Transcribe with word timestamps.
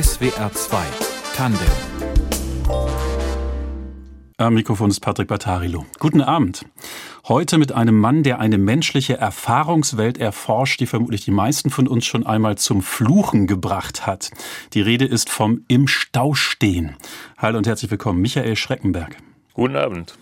SWR 0.00 0.52
2 0.52 0.78
Tandem 1.34 1.66
am 4.36 4.54
Mikrofon 4.54 4.90
ist 4.90 5.00
Patrick 5.00 5.26
Battarilo. 5.26 5.86
Guten 5.98 6.20
Abend. 6.20 6.66
Heute 7.26 7.58
mit 7.58 7.72
einem 7.72 7.98
Mann, 7.98 8.22
der 8.22 8.38
eine 8.38 8.58
menschliche 8.58 9.16
Erfahrungswelt 9.16 10.18
erforscht, 10.18 10.78
die 10.78 10.86
vermutlich 10.86 11.24
die 11.24 11.32
meisten 11.32 11.70
von 11.70 11.88
uns 11.88 12.04
schon 12.04 12.26
einmal 12.26 12.58
zum 12.58 12.82
Fluchen 12.82 13.48
gebracht 13.48 14.06
hat. 14.06 14.30
Die 14.74 14.82
Rede 14.82 15.06
ist 15.06 15.30
vom 15.30 15.64
Im 15.66 15.88
Stau 15.88 16.34
stehen. 16.34 16.96
Hallo 17.38 17.58
und 17.58 17.66
herzlich 17.66 17.90
willkommen, 17.90 18.20
Michael 18.20 18.54
Schreckenberg. 18.54 19.16
Guten 19.54 19.74
Abend. 19.74 20.16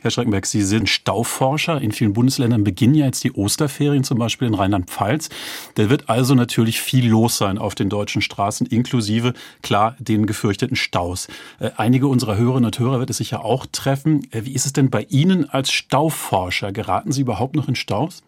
Herr 0.00 0.12
Schreckenberg, 0.12 0.46
Sie 0.46 0.62
sind 0.62 0.88
Stauforscher. 0.88 1.80
In 1.80 1.90
vielen 1.90 2.12
Bundesländern 2.12 2.62
beginnen 2.62 2.94
ja 2.94 3.06
jetzt 3.06 3.24
die 3.24 3.32
Osterferien, 3.32 4.04
zum 4.04 4.16
Beispiel 4.16 4.46
in 4.46 4.54
Rheinland-Pfalz. 4.54 5.28
Da 5.74 5.90
wird 5.90 6.08
also 6.08 6.36
natürlich 6.36 6.80
viel 6.80 7.08
los 7.08 7.36
sein 7.36 7.58
auf 7.58 7.74
den 7.74 7.88
deutschen 7.88 8.22
Straßen, 8.22 8.68
inklusive, 8.68 9.34
klar, 9.60 9.96
den 9.98 10.26
gefürchteten 10.26 10.76
Staus. 10.76 11.26
Äh, 11.58 11.70
einige 11.76 12.06
unserer 12.06 12.36
Hörerinnen 12.36 12.66
und 12.66 12.78
Hörer 12.78 13.00
wird 13.00 13.10
es 13.10 13.16
sicher 13.16 13.44
auch 13.44 13.66
treffen. 13.72 14.22
Äh, 14.30 14.44
wie 14.44 14.54
ist 14.54 14.66
es 14.66 14.72
denn 14.72 14.88
bei 14.88 15.02
Ihnen 15.08 15.50
als 15.50 15.72
Stauforscher? 15.72 16.70
Geraten 16.70 17.10
Sie 17.10 17.22
überhaupt 17.22 17.56
noch 17.56 17.66
in 17.66 17.74
Staus? 17.74 18.22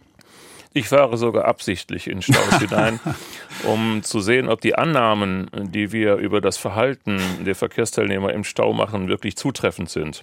Ich 0.72 0.86
fahre 0.86 1.16
sogar 1.16 1.46
absichtlich 1.46 2.06
in 2.06 2.22
Staus 2.22 2.60
hinein, 2.60 3.00
um 3.64 4.04
zu 4.04 4.20
sehen, 4.20 4.48
ob 4.48 4.60
die 4.60 4.76
Annahmen, 4.76 5.50
die 5.52 5.90
wir 5.90 6.14
über 6.14 6.40
das 6.40 6.58
Verhalten 6.58 7.20
der 7.44 7.56
Verkehrsteilnehmer 7.56 8.32
im 8.32 8.44
Stau 8.44 8.72
machen, 8.72 9.08
wirklich 9.08 9.36
zutreffend 9.36 9.90
sind. 9.90 10.22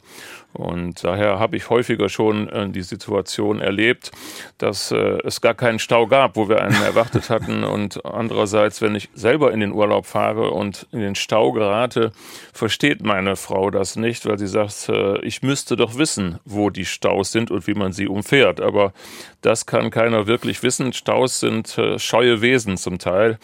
Und 0.54 1.04
daher 1.04 1.40
habe 1.40 1.56
ich 1.56 1.70
häufiger 1.70 2.10
schon 2.10 2.50
äh, 2.50 2.70
die 2.70 2.82
Situation 2.82 3.60
erlebt, 3.60 4.12
dass 4.58 4.92
äh, 4.92 5.20
es 5.24 5.42
gar 5.42 5.54
keinen 5.54 5.78
Stau 5.78 6.08
gab, 6.08 6.36
wo 6.36 6.50
wir 6.50 6.62
einen 6.62 6.82
erwartet 6.84 7.30
hatten. 7.30 7.64
Und 7.64 8.04
andererseits, 8.06 8.82
wenn 8.82 8.96
ich 8.96 9.10
selber 9.14 9.52
in 9.52 9.60
den 9.60 9.72
Urlaub 9.72 10.06
fahre 10.06 10.52
und 10.52 10.88
in 10.92 11.00
den 11.00 11.16
Stau 11.16 11.52
gerate, 11.52 12.12
versteht 12.54 13.04
meine 13.04 13.36
Frau 13.36 13.70
das 13.70 13.96
nicht, 13.96 14.26
weil 14.26 14.40
sie 14.40 14.48
sagt, 14.48 14.90
äh, 14.90 15.20
ich 15.20 15.44
müsste 15.44 15.76
doch 15.76 15.98
wissen, 15.98 16.40
wo 16.46 16.70
die 16.70 16.86
Staus 16.86 17.32
sind 17.32 17.52
und 17.52 17.68
wie 17.68 17.76
man 17.76 17.92
sie 17.92 18.08
umfährt. 18.08 18.60
Aber 18.60 18.94
das 19.42 19.66
kann 19.66 19.92
keiner 19.92 20.26
wirklich 20.26 20.64
wissen. 20.64 20.94
Staus 20.94 21.40
sind 21.40 21.80
scheue 21.98 22.42
Wesen 22.42 22.76
zum 22.76 22.98
Teil. 22.98 23.38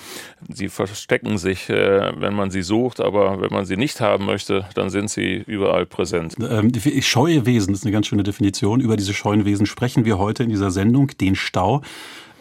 Sie 0.50 0.68
verstecken 0.68 1.38
sich, 1.38 1.70
wenn 1.70 2.34
man 2.34 2.50
sie 2.50 2.64
sucht, 2.64 3.00
aber 3.00 3.40
wenn 3.40 3.52
man 3.52 3.66
sie 3.66 3.78
nicht 3.78 4.02
haben 4.02 4.26
möchte, 4.26 4.66
dann 4.74 4.90
sind 4.90 5.10
sie 5.10 5.44
überall 5.46 5.86
präsent. 5.86 6.36
Ähm, 6.40 6.72
scheue 7.02 7.46
Wesen, 7.46 7.74
das 7.74 7.80
ist 7.80 7.86
eine 7.86 7.92
ganz 7.92 8.08
schöne 8.08 8.24
Definition. 8.24 8.80
Über 8.80 8.98
diese 8.98 9.14
scheuen 9.14 9.46
Wesen 9.46 9.66
sprechen 9.66 10.06
wir 10.06 10.18
heute 10.18 10.44
in 10.44 10.50
dieser 10.50 10.72
Sendung, 10.72 11.12
den 11.20 11.36
Stau. 11.36 11.82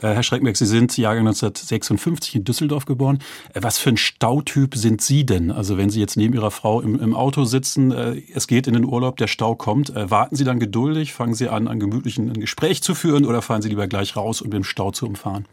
Äh, 0.02 0.14
Herr 0.14 0.22
Schreckberg, 0.22 0.56
Sie 0.56 0.66
sind 0.66 0.96
Jahrgang 0.96 1.26
1956 1.26 2.36
in 2.36 2.44
Düsseldorf 2.44 2.84
geboren. 2.84 3.20
Äh, 3.54 3.62
was 3.62 3.78
für 3.78 3.90
ein 3.90 3.96
Stautyp 3.96 4.74
sind 4.74 5.00
Sie 5.00 5.24
denn? 5.24 5.50
Also 5.50 5.78
wenn 5.78 5.90
Sie 5.90 6.00
jetzt 6.00 6.16
neben 6.16 6.34
Ihrer 6.34 6.50
Frau 6.50 6.80
im, 6.80 7.00
im 7.00 7.14
Auto 7.14 7.44
sitzen, 7.44 7.92
äh, 7.92 8.22
es 8.34 8.46
geht 8.46 8.66
in 8.66 8.74
den 8.74 8.84
Urlaub, 8.84 9.16
der 9.16 9.28
Stau 9.28 9.54
kommt, 9.54 9.92
warten 9.94 10.36
Sie 10.36 10.44
dann 10.44 10.58
geduldig, 10.58 11.12
fangen 11.12 11.34
Sie 11.34 11.48
an, 11.48 11.68
ein 11.68 11.80
gemütlichen 11.80 12.32
Gespräch 12.34 12.82
zu 12.82 12.94
führen 12.94 13.24
oder 13.24 13.42
fahren 13.42 13.62
Sie 13.62 13.68
lieber 13.68 13.86
gleich 13.86 14.16
raus, 14.16 14.42
um 14.42 14.50
den 14.50 14.64
Stau 14.64 14.90
zu 14.90 15.06
umfahren? 15.06 15.46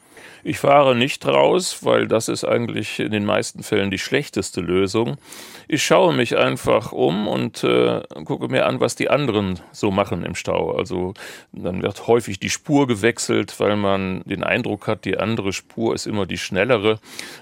Ich 0.43 0.59
fahre 0.59 0.95
nicht 0.95 1.25
raus, 1.25 1.79
weil 1.81 2.07
das 2.07 2.27
ist 2.27 2.45
eigentlich 2.45 2.99
in 2.99 3.11
den 3.11 3.25
meisten 3.25 3.63
Fällen 3.63 3.91
die 3.91 3.97
schlechteste 3.97 4.61
Lösung. 4.61 5.17
Ich 5.71 5.83
schaue 5.83 6.15
mich 6.15 6.35
einfach 6.35 6.93
um 6.93 7.27
und 7.27 7.63
äh, 7.63 8.01
gucke 8.25 8.47
mir 8.47 8.65
an, 8.65 8.79
was 8.79 8.95
die 8.95 9.11
anderen 9.11 9.59
so 9.71 9.91
machen 9.91 10.25
im 10.25 10.33
Stau. 10.33 10.71
Also 10.71 11.13
dann 11.51 11.83
wird 11.83 12.07
häufig 12.07 12.39
die 12.39 12.49
Spur 12.49 12.87
gewechselt, 12.87 13.59
weil 13.59 13.75
man 13.75 14.23
den 14.25 14.43
Eindruck 14.43 14.87
hat, 14.87 15.05
die 15.05 15.19
andere 15.19 15.53
Spur 15.53 15.93
ist 15.93 16.07
immer 16.07 16.25
die 16.25 16.39
schnellere. 16.39 16.97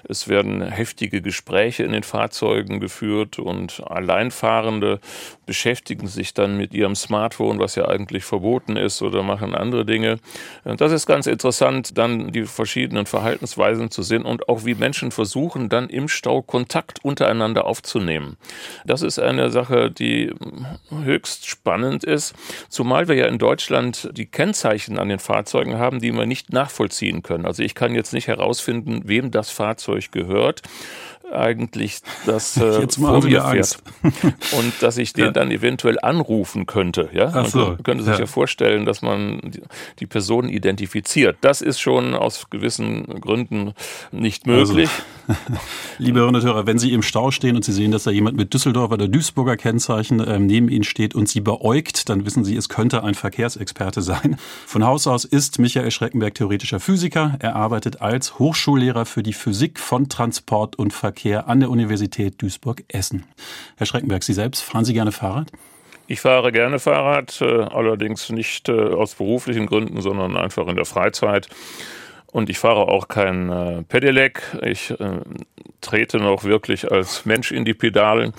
Es 0.06 0.28
werden 0.28 0.60
heftige 0.60 1.22
Gespräche 1.22 1.84
in 1.84 1.92
den 1.92 2.02
Fahrzeugen 2.02 2.80
geführt 2.80 3.38
und 3.38 3.82
Alleinfahrende 3.86 5.00
beschäftigen 5.46 6.06
sich 6.06 6.34
dann 6.34 6.58
mit 6.58 6.74
ihrem 6.74 6.96
Smartphone, 6.96 7.58
was 7.58 7.76
ja 7.76 7.88
eigentlich 7.88 8.24
verboten 8.24 8.76
ist, 8.76 9.00
oder 9.00 9.22
machen 9.22 9.54
andere 9.54 9.86
Dinge. 9.86 10.18
Das 10.64 10.92
ist 10.92 11.06
ganz 11.06 11.26
interessant, 11.26 11.96
dann 11.96 12.30
die 12.32 12.44
verschiedenen 12.44 13.06
Verhaltensweisen 13.06 13.90
zu 13.90 14.02
sehen 14.02 14.26
und 14.26 14.50
auch 14.50 14.66
wie 14.66 14.74
Menschen 14.74 15.12
versuchen, 15.12 15.70
dann 15.70 15.88
im 15.88 16.08
Stau 16.08 16.42
Kontakt 16.42 17.02
untereinander 17.02 17.64
aufzunehmen. 17.64 18.17
Das 18.84 19.02
ist 19.02 19.18
eine 19.18 19.50
Sache, 19.50 19.90
die 19.90 20.32
höchst 20.90 21.46
spannend 21.46 22.04
ist, 22.04 22.34
zumal 22.68 23.08
wir 23.08 23.14
ja 23.14 23.26
in 23.26 23.38
Deutschland 23.38 24.10
die 24.12 24.26
Kennzeichen 24.26 24.98
an 24.98 25.08
den 25.08 25.18
Fahrzeugen 25.18 25.78
haben, 25.78 26.00
die 26.00 26.12
wir 26.12 26.26
nicht 26.26 26.52
nachvollziehen 26.52 27.22
können. 27.22 27.46
Also 27.46 27.62
ich 27.62 27.74
kann 27.74 27.94
jetzt 27.94 28.12
nicht 28.12 28.28
herausfinden, 28.28 29.02
wem 29.04 29.30
das 29.30 29.50
Fahrzeug 29.50 30.10
gehört 30.12 30.62
eigentlich 31.32 32.00
das 32.26 32.56
äh, 32.60 32.80
Jetzt 32.80 32.96
vor 32.96 33.22
mir 33.22 33.42
fährt. 33.42 33.78
und 34.58 34.82
dass 34.82 34.98
ich 34.98 35.12
den 35.12 35.26
ja. 35.26 35.30
dann 35.30 35.50
eventuell 35.50 35.98
anrufen 36.00 36.66
könnte. 36.66 37.10
Ja? 37.12 37.30
Man 37.30 37.46
so, 37.46 37.76
könnte 37.82 38.04
sich 38.04 38.14
ja. 38.14 38.20
ja. 38.20 38.26
vorstellen, 38.26 38.84
dass 38.84 39.02
man 39.02 39.40
die 39.98 40.06
Person 40.06 40.48
identifiziert. 40.48 41.36
Das 41.40 41.60
ist 41.60 41.80
schon 41.80 42.14
aus 42.14 42.50
gewissen 42.50 43.20
Gründen 43.20 43.74
nicht 44.10 44.46
möglich. 44.46 44.90
Liebe 45.98 46.20
Hörner 46.20 46.38
und 46.38 46.44
Hörer, 46.44 46.66
wenn 46.66 46.78
Sie 46.78 46.92
im 46.92 47.02
Stau 47.02 47.30
stehen 47.30 47.56
und 47.56 47.64
Sie 47.64 47.72
sehen, 47.72 47.90
dass 47.90 48.04
da 48.04 48.10
jemand 48.10 48.36
mit 48.36 48.54
Düsseldorfer 48.54 48.94
oder 48.94 49.08
Duisburger 49.08 49.56
Kennzeichen 49.56 50.24
ähm, 50.26 50.46
neben 50.46 50.68
Ihnen 50.68 50.84
steht 50.84 51.14
und 51.14 51.28
Sie 51.28 51.40
beäugt, 51.40 52.08
dann 52.08 52.24
wissen 52.24 52.44
Sie, 52.44 52.56
es 52.56 52.68
könnte 52.68 53.04
ein 53.04 53.14
Verkehrsexperte 53.14 54.02
sein. 54.02 54.38
Von 54.66 54.84
Haus 54.84 55.06
aus 55.06 55.24
ist 55.24 55.58
Michael 55.58 55.90
Schreckenberg 55.90 56.34
theoretischer 56.34 56.80
Physiker. 56.80 57.36
Er 57.40 57.56
arbeitet 57.56 58.00
als 58.00 58.38
Hochschullehrer 58.38 59.04
für 59.04 59.22
die 59.22 59.32
Physik 59.34 59.78
von 59.78 60.08
Transport 60.08 60.76
und 60.76 60.92
Verkehr 60.92 61.18
Verkehr 61.18 61.48
an 61.48 61.60
der 61.60 61.70
Universität 61.70 62.40
Duisburg-Essen. 62.40 63.24
Herr 63.76 63.86
Schreckenberg, 63.86 64.22
Sie 64.22 64.34
selbst, 64.34 64.62
fahren 64.62 64.84
Sie 64.84 64.92
gerne 64.92 65.10
Fahrrad? 65.10 65.50
Ich 66.06 66.20
fahre 66.20 66.52
gerne 66.52 66.78
Fahrrad, 66.78 67.40
äh, 67.40 67.62
allerdings 67.62 68.30
nicht 68.30 68.68
äh, 68.68 68.72
aus 68.72 69.14
beruflichen 69.14 69.66
Gründen, 69.66 70.00
sondern 70.00 70.36
einfach 70.36 70.68
in 70.68 70.76
der 70.76 70.84
Freizeit. 70.84 71.48
Und 72.38 72.48
ich 72.48 72.58
fahre 72.60 72.86
auch 72.86 73.08
kein 73.08 73.50
äh, 73.50 73.82
Pedelec. 73.82 74.40
Ich 74.62 74.92
äh, 74.92 75.20
trete 75.80 76.18
noch 76.18 76.44
wirklich 76.44 76.88
als 76.88 77.26
Mensch 77.26 77.50
in 77.50 77.64
die 77.64 77.74
Pedalen. 77.74 78.32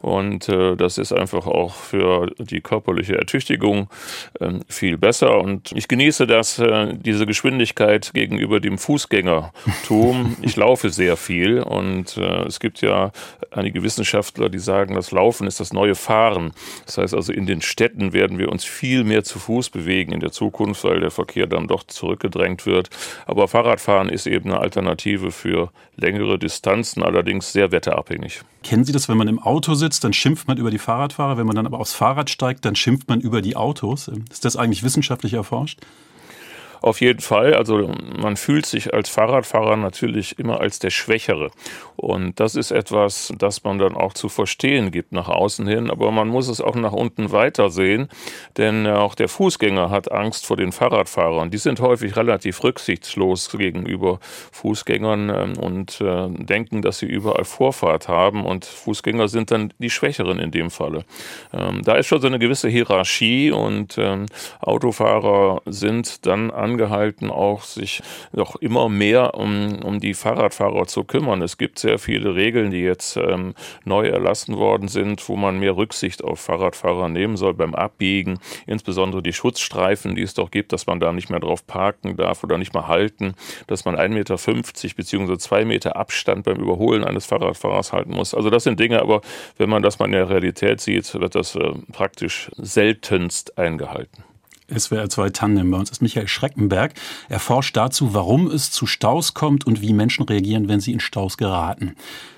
Und 0.00 0.48
äh, 0.48 0.76
das 0.76 0.98
ist 0.98 1.12
einfach 1.12 1.46
auch 1.46 1.74
für 1.74 2.32
die 2.38 2.60
körperliche 2.60 3.16
Ertüchtigung 3.16 3.88
äh, 4.40 4.54
viel 4.68 4.98
besser. 4.98 5.40
Und 5.40 5.72
ich 5.72 5.88
genieße 5.88 6.26
das, 6.26 6.58
äh, 6.58 6.94
diese 6.94 7.26
Geschwindigkeit 7.26 8.12
gegenüber 8.14 8.60
dem 8.60 8.78
Fußgängertum. 8.78 10.36
Ich 10.46 10.56
laufe 10.56 10.90
sehr 10.90 11.16
viel 11.16 11.60
und 11.60 12.16
äh, 12.16 12.44
es 12.44 12.60
gibt 12.60 12.80
ja 12.80 13.10
einige 13.50 13.82
Wissenschaftler, 13.82 14.48
die 14.48 14.58
sagen, 14.58 14.94
das 14.94 15.10
Laufen 15.10 15.46
ist 15.46 15.60
das 15.60 15.72
neue 15.72 15.94
Fahren. 15.94 16.52
Das 16.84 16.98
heißt 16.98 17.14
also, 17.14 17.32
in 17.32 17.46
den 17.46 17.62
Städten 17.62 18.12
werden 18.12 18.38
wir 18.38 18.50
uns 18.50 18.64
viel 18.64 19.02
mehr 19.04 19.24
zu 19.24 19.38
Fuß 19.38 19.70
bewegen 19.70 20.12
in 20.12 20.20
der 20.20 20.30
Zukunft, 20.32 20.84
weil 20.84 21.00
der 21.00 21.10
Verkehr 21.10 21.46
dann 21.46 21.66
doch 21.66 21.84
zurückgedrängt 21.84 22.66
wird. 22.66 22.90
Aber 23.26 23.48
Fahrradfahren 23.48 24.08
ist 24.08 24.26
eben 24.26 24.50
eine 24.50 24.60
Alternative 24.60 25.32
für 25.32 25.70
längere 25.96 26.38
Distanzen, 26.38 27.02
allerdings 27.02 27.52
sehr 27.52 27.72
wetterabhängig. 27.72 28.42
Kennen 28.62 28.84
Sie 28.84 28.92
das, 28.92 29.08
wenn 29.08 29.16
man 29.16 29.28
im 29.28 29.38
Auto 29.38 29.74
sitzt, 29.74 29.85
dann 30.00 30.12
schimpft 30.12 30.48
man 30.48 30.58
über 30.58 30.70
die 30.70 30.78
Fahrradfahrer, 30.78 31.36
wenn 31.38 31.46
man 31.46 31.56
dann 31.56 31.66
aber 31.66 31.80
aufs 31.80 31.92
Fahrrad 31.92 32.30
steigt, 32.30 32.64
dann 32.64 32.76
schimpft 32.76 33.08
man 33.08 33.20
über 33.20 33.42
die 33.42 33.56
Autos? 33.56 34.10
Ist 34.30 34.44
das 34.44 34.56
eigentlich 34.56 34.82
wissenschaftlich 34.82 35.34
erforscht? 35.34 35.80
Auf 36.80 37.00
jeden 37.00 37.20
Fall. 37.20 37.54
Also 37.54 37.90
man 38.18 38.36
fühlt 38.36 38.66
sich 38.66 38.94
als 38.94 39.08
Fahrradfahrer 39.08 39.76
natürlich 39.76 40.38
immer 40.38 40.60
als 40.60 40.78
der 40.78 40.90
Schwächere. 40.90 41.50
Und 41.96 42.38
das 42.40 42.54
ist 42.56 42.70
etwas, 42.70 43.32
das 43.38 43.64
man 43.64 43.78
dann 43.78 43.94
auch 43.94 44.12
zu 44.12 44.28
verstehen 44.28 44.90
gibt 44.90 45.12
nach 45.12 45.28
außen 45.28 45.66
hin. 45.66 45.90
Aber 45.90 46.10
man 46.10 46.28
muss 46.28 46.48
es 46.48 46.60
auch 46.60 46.74
nach 46.74 46.92
unten 46.92 47.32
weiter 47.32 47.70
sehen. 47.70 48.08
Denn 48.56 48.86
auch 48.86 49.14
der 49.14 49.28
Fußgänger 49.28 49.90
hat 49.90 50.12
Angst 50.12 50.46
vor 50.46 50.56
den 50.56 50.72
Fahrradfahrern. 50.72 51.50
Die 51.50 51.58
sind 51.58 51.80
häufig 51.80 52.16
relativ 52.16 52.62
rücksichtslos 52.62 53.50
gegenüber 53.50 54.18
Fußgängern 54.52 55.30
ähm, 55.30 55.58
und 55.58 56.00
äh, 56.00 56.28
denken, 56.28 56.82
dass 56.82 56.98
sie 56.98 57.06
überall 57.06 57.44
Vorfahrt 57.44 58.08
haben. 58.08 58.44
Und 58.44 58.64
Fußgänger 58.64 59.28
sind 59.28 59.50
dann 59.50 59.72
die 59.78 59.90
Schwächeren 59.90 60.38
in 60.38 60.50
dem 60.50 60.70
Falle. 60.70 61.04
Ähm, 61.52 61.82
da 61.84 61.94
ist 61.94 62.06
schon 62.06 62.20
so 62.20 62.26
eine 62.26 62.38
gewisse 62.38 62.68
Hierarchie 62.68 63.50
und 63.50 63.96
ähm, 63.98 64.26
Autofahrer 64.60 65.62
sind 65.66 66.26
dann 66.26 66.50
an 66.50 66.65
angehalten, 66.66 67.30
auch 67.30 67.62
sich 67.62 68.02
noch 68.32 68.56
immer 68.56 68.88
mehr 68.88 69.34
um, 69.34 69.78
um 69.84 70.00
die 70.00 70.14
Fahrradfahrer 70.14 70.86
zu 70.86 71.04
kümmern. 71.04 71.40
Es 71.42 71.58
gibt 71.58 71.78
sehr 71.78 71.98
viele 71.98 72.34
Regeln, 72.34 72.72
die 72.72 72.80
jetzt 72.80 73.16
ähm, 73.16 73.54
neu 73.84 74.08
erlassen 74.08 74.56
worden 74.56 74.88
sind, 74.88 75.28
wo 75.28 75.36
man 75.36 75.60
mehr 75.60 75.76
Rücksicht 75.76 76.24
auf 76.24 76.40
Fahrradfahrer 76.40 77.08
nehmen 77.08 77.36
soll 77.36 77.54
beim 77.54 77.74
Abbiegen, 77.74 78.38
insbesondere 78.66 79.22
die 79.22 79.32
Schutzstreifen, 79.32 80.16
die 80.16 80.22
es 80.22 80.34
doch 80.34 80.50
gibt, 80.50 80.72
dass 80.72 80.86
man 80.86 80.98
da 80.98 81.12
nicht 81.12 81.30
mehr 81.30 81.40
drauf 81.40 81.64
parken 81.66 82.16
darf 82.16 82.42
oder 82.42 82.58
nicht 82.58 82.74
mehr 82.74 82.88
halten, 82.88 83.34
dass 83.68 83.84
man 83.84 83.94
1,50 83.94 84.08
Meter 84.08 84.36
bzw. 84.96 85.38
2 85.38 85.64
Meter 85.64 85.96
Abstand 85.96 86.44
beim 86.44 86.56
Überholen 86.56 87.04
eines 87.04 87.26
Fahrradfahrers 87.26 87.92
halten 87.92 88.10
muss. 88.10 88.34
Also 88.34 88.50
das 88.50 88.64
sind 88.64 88.80
Dinge, 88.80 89.00
aber 89.00 89.20
wenn 89.56 89.70
man 89.70 89.82
das 89.82 90.00
mal 90.00 90.06
in 90.06 90.12
der 90.12 90.28
Realität 90.28 90.80
sieht, 90.80 91.14
wird 91.14 91.36
das 91.36 91.54
äh, 91.54 91.70
praktisch 91.92 92.50
seltenst 92.56 93.56
eingehalten. 93.56 94.24
SWR 94.74 95.08
2 95.08 95.30
Tandem. 95.30 95.70
Bei 95.70 95.78
uns 95.78 95.90
ist 95.90 96.02
Michael 96.02 96.28
Schreckenberg. 96.28 96.94
Er 97.28 97.40
forscht 97.40 97.76
dazu, 97.76 98.14
warum 98.14 98.50
es 98.50 98.70
zu 98.70 98.86
Staus 98.86 99.34
kommt 99.34 99.66
und 99.66 99.80
wie 99.80 99.92
Menschen 99.92 100.24
reagieren, 100.24 100.68
wenn 100.68 100.80
sie 100.80 100.92
in 100.92 101.00
Staus 101.00 101.36
geraten. 101.36 101.94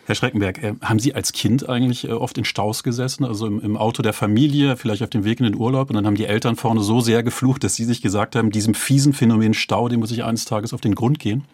Herr 0.07 0.15
Schreckenberg, 0.15 0.63
äh, 0.63 0.75
haben 0.81 0.99
Sie 0.99 1.15
als 1.15 1.33
Kind 1.33 1.69
eigentlich 1.69 2.09
äh, 2.09 2.13
oft 2.13 2.39
in 2.39 2.47
Staus 2.47 2.83
gesessen, 2.83 3.25
also 3.25 3.47
im, 3.47 3.61
im, 3.61 3.77
Auto 3.77 4.03
der 4.03 4.15
Familie, 4.15 4.77
vielleicht 4.79 5.03
auf 5.03 5.11
dem 5.11 5.25
Weg 5.25 5.39
in 5.39 5.45
den 5.45 5.55
Urlaub 5.55 5.91
und 5.91 5.97
dann 5.97 6.07
haben 6.07 6.15
die 6.15 6.25
Eltern 6.25 6.57
vorne 6.57 6.81
so 6.81 7.03
sehr 7.03 7.23
geflucht, 7.23 7.63
dass 7.63 7.75
Sie 7.75 7.85
sich 7.85 8.01
gesagt 8.01 8.35
haben, 8.35 8.51
diesem 8.51 8.73
fiesen 8.73 9.13
Phänomen 9.13 9.53
Stau, 9.53 9.89
dem 9.89 10.01
muss 10.01 10.11
ich 10.11 10.25
eines 10.25 10.47
Tages 10.47 10.73
auf 10.73 10.81
den 10.81 10.95
Grund 10.95 11.19
gehen? 11.19 11.45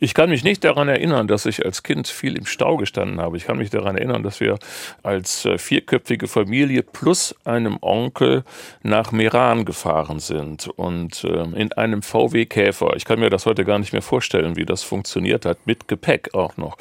Ich 0.00 0.14
kann 0.14 0.30
mich 0.30 0.44
nicht 0.44 0.62
daran 0.62 0.88
erinnern, 0.88 1.26
dass 1.26 1.44
ich 1.44 1.64
als 1.64 1.82
Kind 1.82 2.06
viel 2.06 2.38
im 2.38 2.46
Stau 2.46 2.76
gestanden 2.76 3.20
habe. 3.20 3.36
Ich 3.36 3.46
kann 3.46 3.58
mich 3.58 3.70
daran 3.70 3.96
erinnern, 3.96 4.22
dass 4.22 4.38
wir 4.38 4.58
als 5.02 5.44
äh, 5.44 5.58
vierköpfige 5.58 6.28
Familie 6.28 6.84
plus 6.84 7.34
einem 7.44 7.78
Onkel 7.80 8.44
nach 8.82 9.10
Meran 9.10 9.64
gefahren 9.64 10.20
sind 10.20 10.68
und 10.68 11.24
ähm, 11.24 11.54
in 11.54 11.72
einem 11.72 12.02
VW 12.02 12.46
Käfer. 12.46 12.94
Ich 12.94 13.04
kann 13.04 13.18
mir 13.18 13.28
das 13.28 13.44
heute 13.44 13.64
gar 13.64 13.80
nicht 13.80 13.92
mehr 13.92 14.02
vorstellen, 14.02 14.54
wie 14.54 14.66
das 14.66 14.84
funktioniert 14.84 15.44
hat, 15.44 15.58
mit 15.66 15.88
Gepäck 15.88 16.32
auch 16.32 16.56
noch. 16.56 16.76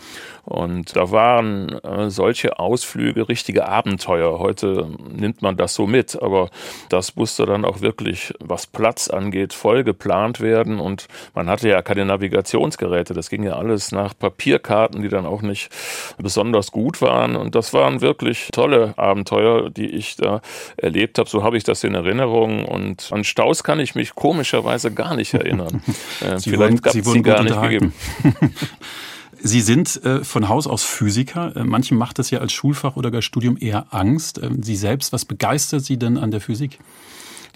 Und 0.45 0.95
da 0.95 1.11
waren 1.11 1.69
äh, 1.83 2.09
solche 2.09 2.59
Ausflüge 2.59 3.27
richtige 3.27 3.67
Abenteuer. 3.67 4.39
Heute 4.39 4.87
nimmt 5.09 5.41
man 5.41 5.57
das 5.57 5.73
so 5.73 5.87
mit, 5.87 6.21
aber 6.21 6.49
das 6.89 7.15
musste 7.15 7.45
dann 7.45 7.65
auch 7.65 7.81
wirklich, 7.81 8.33
was 8.39 8.67
Platz 8.67 9.09
angeht, 9.09 9.53
voll 9.53 9.83
geplant 9.83 10.39
werden. 10.39 10.79
Und 10.79 11.07
man 11.33 11.49
hatte 11.49 11.67
ja 11.67 11.81
keine 11.81 12.05
Navigationsgeräte 12.05 13.06
Seite. 13.07 13.13
Das 13.13 13.29
ging 13.29 13.43
ja 13.43 13.53
alles 13.53 13.91
nach 13.91 14.17
Papierkarten, 14.17 15.01
die 15.01 15.09
dann 15.09 15.25
auch 15.25 15.41
nicht 15.41 15.69
besonders 16.17 16.71
gut 16.71 17.01
waren. 17.01 17.35
Und 17.35 17.55
das 17.55 17.73
waren 17.73 18.01
wirklich 18.01 18.49
tolle 18.51 18.93
Abenteuer, 18.97 19.69
die 19.69 19.87
ich 19.87 20.15
da 20.17 20.41
erlebt 20.77 21.17
habe. 21.17 21.29
So 21.29 21.43
habe 21.43 21.57
ich 21.57 21.63
das 21.63 21.83
in 21.83 21.95
Erinnerung. 21.95 22.65
Und 22.65 23.09
an 23.11 23.23
Staus 23.23 23.63
kann 23.63 23.79
ich 23.79 23.95
mich 23.95 24.15
komischerweise 24.15 24.91
gar 24.91 25.15
nicht 25.15 25.33
erinnern. 25.33 25.81
Äh, 26.21 26.39
Sie 26.39 26.51
Vielleicht 26.51 26.83
gab 26.83 26.95
es 26.95 27.05
sie 27.05 27.21
gar 27.21 27.43
nicht 27.43 27.61
gegeben. 27.61 27.93
Sie 29.39 29.61
sind 29.61 30.03
äh, 30.03 30.23
von 30.23 30.49
Haus 30.49 30.67
aus 30.67 30.83
Physiker. 30.83 31.55
Äh, 31.55 31.63
manchem 31.63 31.97
macht 31.97 32.17
das 32.17 32.31
ja 32.31 32.39
als 32.39 32.53
Schulfach 32.53 32.95
oder 32.95 33.11
gar 33.11 33.21
Studium 33.21 33.57
eher 33.59 33.87
Angst. 33.91 34.39
Äh, 34.39 34.49
sie 34.61 34.75
selbst, 34.75 35.13
was 35.13 35.25
begeistert 35.25 35.83
Sie 35.83 35.97
denn 35.97 36.17
an 36.17 36.31
der 36.31 36.41
Physik? 36.41 36.79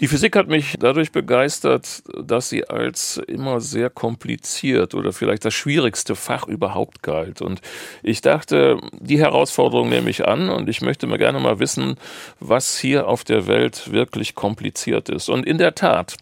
Die 0.00 0.08
Physik 0.08 0.36
hat 0.36 0.48
mich 0.48 0.76
dadurch 0.78 1.12
begeistert, 1.12 2.02
dass 2.20 2.48
sie 2.48 2.68
als 2.68 3.18
immer 3.18 3.60
sehr 3.60 3.90
kompliziert 3.90 4.94
oder 4.94 5.12
vielleicht 5.12 5.44
das 5.44 5.54
schwierigste 5.54 6.14
Fach 6.14 6.48
überhaupt 6.48 7.02
galt. 7.02 7.40
Und 7.42 7.60
ich 8.02 8.20
dachte, 8.20 8.78
die 8.98 9.18
Herausforderung 9.18 9.88
nehme 9.88 10.10
ich 10.10 10.26
an 10.26 10.48
und 10.48 10.68
ich 10.68 10.80
möchte 10.82 11.06
mir 11.06 11.18
gerne 11.18 11.40
mal 11.40 11.58
wissen, 11.58 11.96
was 12.40 12.78
hier 12.78 13.06
auf 13.06 13.24
der 13.24 13.46
Welt 13.46 13.92
wirklich 13.92 14.34
kompliziert 14.34 15.08
ist. 15.08 15.28
Und 15.28 15.46
in 15.46 15.58
der 15.58 15.74
Tat, 15.74 16.16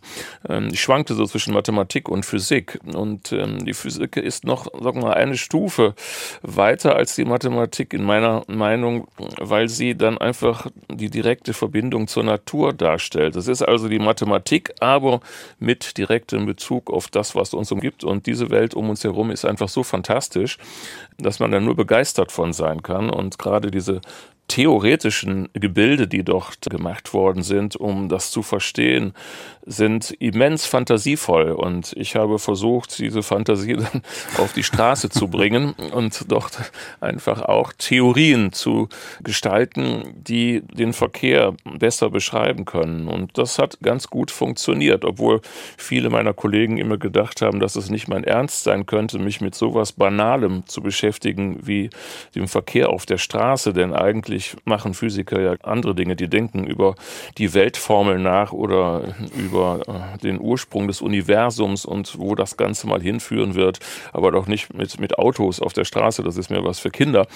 ähm, 0.48 0.68
ich 0.72 0.80
schwankte 0.80 1.14
so 1.14 1.26
zwischen 1.26 1.54
Mathematik 1.54 2.08
und 2.08 2.24
Physik. 2.24 2.78
Und 2.94 3.32
ähm, 3.32 3.64
die 3.64 3.74
Physik 3.74 4.16
ist 4.16 4.44
noch, 4.44 4.66
sagen 4.72 5.00
wir 5.00 5.08
mal, 5.08 5.14
eine 5.14 5.36
Stufe 5.36 5.94
weiter 6.42 6.96
als 6.96 7.14
die 7.14 7.24
Mathematik 7.24 7.94
in 7.94 8.04
meiner 8.04 8.42
Meinung, 8.46 9.08
weil 9.38 9.68
sie 9.68 9.94
dann 9.96 10.18
einfach 10.18 10.66
die 10.88 11.10
direkte 11.10 11.54
Verbindung 11.54 12.08
zur 12.08 12.24
Natur 12.24 12.72
darstellt. 12.72 13.36
Das 13.36 13.48
ist 13.48 13.59
also 13.62 13.88
die 13.88 13.98
Mathematik, 13.98 14.74
aber 14.80 15.20
mit 15.58 15.96
direktem 15.98 16.46
Bezug 16.46 16.90
auf 16.90 17.08
das, 17.08 17.34
was 17.34 17.54
uns 17.54 17.72
umgibt. 17.72 18.04
Und 18.04 18.26
diese 18.26 18.50
Welt 18.50 18.74
um 18.74 18.90
uns 18.90 19.04
herum 19.04 19.30
ist 19.30 19.44
einfach 19.44 19.68
so 19.68 19.82
fantastisch, 19.82 20.58
dass 21.18 21.38
man 21.38 21.50
da 21.50 21.60
nur 21.60 21.76
begeistert 21.76 22.32
von 22.32 22.52
sein 22.52 22.82
kann. 22.82 23.10
Und 23.10 23.38
gerade 23.38 23.70
diese 23.70 24.00
theoretischen 24.50 25.48
Gebilde, 25.52 26.08
die 26.08 26.24
dort 26.24 26.68
gemacht 26.68 27.14
worden 27.14 27.44
sind, 27.44 27.76
um 27.76 28.08
das 28.08 28.32
zu 28.32 28.42
verstehen, 28.42 29.14
sind 29.64 30.10
immens 30.18 30.66
fantasievoll. 30.66 31.52
Und 31.52 31.92
ich 31.96 32.16
habe 32.16 32.40
versucht, 32.40 32.98
diese 32.98 33.22
Fantasie 33.22 33.74
dann 33.74 34.02
auf 34.38 34.52
die 34.52 34.64
Straße 34.64 35.08
zu 35.08 35.28
bringen 35.28 35.74
und 35.92 36.24
dort 36.28 36.58
einfach 37.00 37.42
auch 37.42 37.72
Theorien 37.72 38.52
zu 38.52 38.88
gestalten, 39.22 40.14
die 40.14 40.62
den 40.62 40.92
Verkehr 40.94 41.54
besser 41.78 42.10
beschreiben 42.10 42.64
können. 42.64 43.06
Und 43.06 43.38
das 43.38 43.60
hat 43.60 43.78
ganz 43.82 44.08
gut 44.08 44.32
funktioniert, 44.32 45.04
obwohl 45.04 45.40
viele 45.76 46.10
meiner 46.10 46.34
Kollegen 46.34 46.78
immer 46.78 46.98
gedacht 46.98 47.40
haben, 47.40 47.60
dass 47.60 47.76
es 47.76 47.88
nicht 47.88 48.08
mein 48.08 48.24
Ernst 48.24 48.64
sein 48.64 48.86
könnte, 48.86 49.20
mich 49.20 49.40
mit 49.40 49.54
sowas 49.54 49.92
Banalem 49.92 50.66
zu 50.66 50.80
beschäftigen 50.80 51.60
wie 51.62 51.90
dem 52.34 52.48
Verkehr 52.48 52.88
auf 52.88 53.06
der 53.06 53.18
Straße. 53.18 53.72
Denn 53.72 53.92
eigentlich 53.92 54.39
Natürlich 54.40 54.56
machen 54.64 54.94
Physiker 54.94 55.38
ja 55.38 55.54
andere 55.62 55.94
Dinge, 55.94 56.16
die 56.16 56.28
denken 56.28 56.64
über 56.64 56.94
die 57.36 57.52
Weltformel 57.52 58.18
nach 58.18 58.52
oder 58.52 59.14
über 59.36 59.82
äh, 59.86 60.18
den 60.18 60.40
Ursprung 60.40 60.88
des 60.88 61.02
Universums 61.02 61.84
und 61.84 62.18
wo 62.18 62.34
das 62.34 62.56
Ganze 62.56 62.86
mal 62.86 63.02
hinführen 63.02 63.54
wird, 63.54 63.80
aber 64.14 64.32
doch 64.32 64.46
nicht 64.46 64.72
mit, 64.72 64.98
mit 64.98 65.18
Autos 65.18 65.60
auf 65.60 65.74
der 65.74 65.84
Straße, 65.84 66.22
das 66.22 66.38
ist 66.38 66.50
mir 66.50 66.64
was 66.64 66.78
für 66.78 66.90
Kinder. 66.90 67.26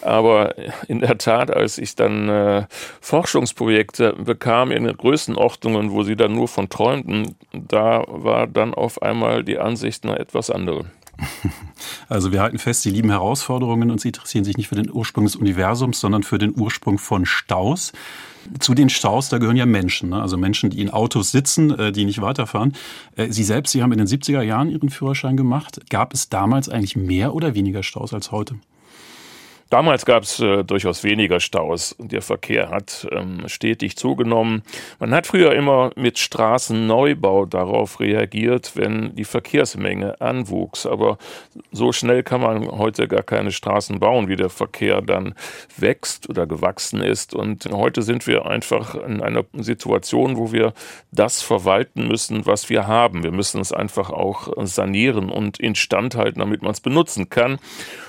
Aber 0.00 0.54
in 0.88 1.00
der 1.00 1.18
Tat, 1.18 1.50
als 1.50 1.76
ich 1.76 1.96
dann 1.96 2.30
äh, 2.30 2.66
Forschungsprojekte 3.02 4.14
bekam 4.14 4.70
in 4.70 4.86
Größenordnungen, 4.86 5.90
wo 5.90 6.02
sie 6.02 6.16
dann 6.16 6.34
nur 6.34 6.48
von 6.48 6.70
träumten, 6.70 7.34
da 7.52 8.04
war 8.06 8.46
dann 8.46 8.72
auf 8.72 9.02
einmal 9.02 9.44
die 9.44 9.58
Ansicht 9.58 10.04
eine 10.04 10.18
etwas 10.18 10.48
andere. 10.48 10.86
Also 12.08 12.32
wir 12.32 12.42
halten 12.42 12.58
fest, 12.58 12.82
Sie 12.82 12.90
lieben 12.90 13.10
Herausforderungen 13.10 13.90
und 13.90 14.00
Sie 14.00 14.08
interessieren 14.08 14.44
sich 14.44 14.56
nicht 14.56 14.68
für 14.68 14.74
den 14.74 14.90
Ursprung 14.90 15.24
des 15.24 15.36
Universums, 15.36 16.00
sondern 16.00 16.22
für 16.22 16.38
den 16.38 16.54
Ursprung 16.58 16.98
von 16.98 17.26
Staus. 17.26 17.92
Zu 18.60 18.74
den 18.74 18.90
Staus, 18.90 19.30
da 19.30 19.38
gehören 19.38 19.56
ja 19.56 19.64
Menschen, 19.64 20.10
ne? 20.10 20.20
also 20.20 20.36
Menschen, 20.36 20.68
die 20.68 20.82
in 20.82 20.90
Autos 20.90 21.30
sitzen, 21.30 21.70
äh, 21.78 21.92
die 21.92 22.04
nicht 22.04 22.20
weiterfahren. 22.20 22.74
Äh, 23.16 23.28
Sie 23.30 23.42
selbst, 23.42 23.72
Sie 23.72 23.82
haben 23.82 23.92
in 23.92 23.98
den 23.98 24.06
70er 24.06 24.42
Jahren 24.42 24.68
Ihren 24.68 24.90
Führerschein 24.90 25.36
gemacht. 25.36 25.80
Gab 25.88 26.12
es 26.12 26.28
damals 26.28 26.68
eigentlich 26.68 26.94
mehr 26.94 27.34
oder 27.34 27.54
weniger 27.54 27.82
Staus 27.82 28.12
als 28.12 28.32
heute? 28.32 28.56
Damals 29.74 30.06
gab 30.06 30.22
es 30.22 30.38
äh, 30.38 30.62
durchaus 30.62 31.02
weniger 31.02 31.40
Staus. 31.40 31.96
Der 31.98 32.22
Verkehr 32.22 32.70
hat 32.70 33.08
ähm, 33.10 33.48
stetig 33.48 33.96
zugenommen. 33.96 34.62
Man 35.00 35.12
hat 35.12 35.26
früher 35.26 35.52
immer 35.52 35.90
mit 35.96 36.20
Straßenneubau 36.20 37.46
darauf 37.46 37.98
reagiert, 37.98 38.76
wenn 38.76 39.16
die 39.16 39.24
Verkehrsmenge 39.24 40.20
anwuchs. 40.20 40.86
Aber 40.86 41.18
so 41.72 41.90
schnell 41.90 42.22
kann 42.22 42.40
man 42.40 42.68
heute 42.68 43.08
gar 43.08 43.24
keine 43.24 43.50
Straßen 43.50 43.98
bauen, 43.98 44.28
wie 44.28 44.36
der 44.36 44.48
Verkehr 44.48 45.02
dann 45.02 45.34
wächst 45.76 46.28
oder 46.28 46.46
gewachsen 46.46 47.00
ist. 47.00 47.34
Und 47.34 47.68
heute 47.72 48.02
sind 48.02 48.28
wir 48.28 48.46
einfach 48.46 48.94
in 48.94 49.20
einer 49.20 49.44
Situation, 49.54 50.36
wo 50.36 50.52
wir 50.52 50.72
das 51.10 51.42
verwalten 51.42 52.06
müssen, 52.06 52.46
was 52.46 52.70
wir 52.70 52.86
haben. 52.86 53.24
Wir 53.24 53.32
müssen 53.32 53.60
es 53.60 53.72
einfach 53.72 54.10
auch 54.10 54.52
sanieren 54.66 55.30
und 55.30 55.58
instand 55.58 56.14
halten, 56.14 56.38
damit 56.38 56.62
man 56.62 56.70
es 56.70 56.80
benutzen 56.80 57.28
kann. 57.28 57.58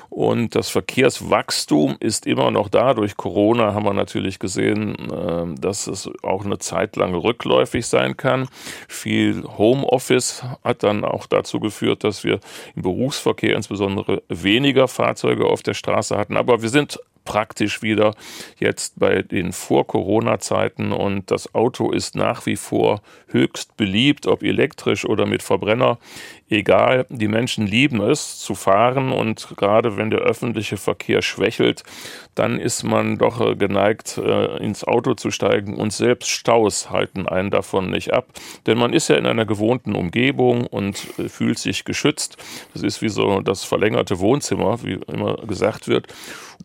Und 0.10 0.56
das 0.56 0.70
Verkehrswachstum 0.70 1.98
ist 2.00 2.26
immer 2.26 2.52
noch 2.52 2.70
da. 2.70 2.94
Durch 2.94 3.18
Corona 3.18 3.74
haben 3.74 3.86
wir 3.86 3.94
natürlich 3.94 4.40
gesehen, 4.40 4.96
ähm, 5.12 5.60
dass 5.60 5.88
es 5.88 6.10
auch 6.24 6.46
eine 6.46 6.58
Zeit 6.60 6.96
lang 6.96 7.14
rückläufig 7.16 7.86
sein 7.86 8.18
kann. 8.18 8.48
Viel 8.88 9.44
Homeoffice 9.58 10.44
hat 10.64 10.84
dann 10.84 11.04
auch 11.04 11.26
dazu 11.26 11.60
geführt, 11.60 12.04
dass 12.04 12.24
wir 12.24 12.40
im 12.76 12.84
Berufsverkehr 12.84 13.56
insbesondere 13.56 14.24
weniger 14.30 14.88
Fahrzeuge 14.88 15.46
auf 15.46 15.64
der 15.64 15.74
Straße 15.74 16.18
hatten. 16.18 16.38
Aber 16.38 16.62
wir 16.62 16.70
sind 16.70 17.00
praktisch 17.26 17.82
wieder 17.82 18.16
jetzt 18.58 19.00
bei 19.00 19.22
den 19.22 19.52
Vor-Corona-Zeiten 19.52 20.92
und 20.92 21.30
das 21.32 21.54
Auto 21.54 21.92
ist 21.92 22.16
nach 22.16 22.46
wie 22.46 22.56
vor 22.56 23.02
höchst 23.28 23.76
beliebt, 23.76 24.28
ob 24.28 24.44
elektrisch 24.44 25.06
oder 25.06 25.26
mit 25.26 25.44
Verbrenner. 25.44 25.98
Egal, 26.48 27.06
die 27.10 27.28
Menschen 27.28 27.66
lieben 27.66 28.00
es 28.02 28.40
zu 28.40 28.54
fahren 28.54 29.12
und 29.12 29.50
gerade 29.58 29.98
wenn 29.98 30.12
der 30.12 30.20
öffentliche 30.20 30.78
Verkehr 30.78 31.22
schwächelt, 31.22 31.84
dann 32.36 32.60
ist 32.60 32.84
man 32.84 33.18
doch 33.18 33.58
geneigt, 33.58 34.18
äh, 34.18 34.58
ins 34.58 34.84
Auto 34.84 35.16
zu 35.16 35.32
steigen 35.32 35.76
und 35.76 35.92
selbst 35.92 36.30
Staus 36.30 36.92
halten 36.92 37.28
einen 37.28 37.50
davon 37.50 37.90
nicht 37.90 38.14
ab. 38.14 38.28
Denn 38.68 38.78
man 38.78 38.94
ist 38.94 39.08
ja 39.08 39.16
in 39.16 39.26
einer 39.26 39.46
gewohnten 39.46 39.96
Umgebung 39.96 40.68
und 40.68 41.08
äh, 41.18 41.30
fühlt 41.30 41.58
sich 41.58 41.84
geschützt. 41.84 42.38
Das 42.74 42.84
ist 42.84 43.02
wie 43.02 43.10
so 43.10 43.42
das 43.42 43.64
verlängerte 43.64 44.20
Wohnzimmer, 44.20 44.84
wie 44.84 45.00
immer 45.08 45.38
gesagt 45.48 45.88
wird. 45.88 46.08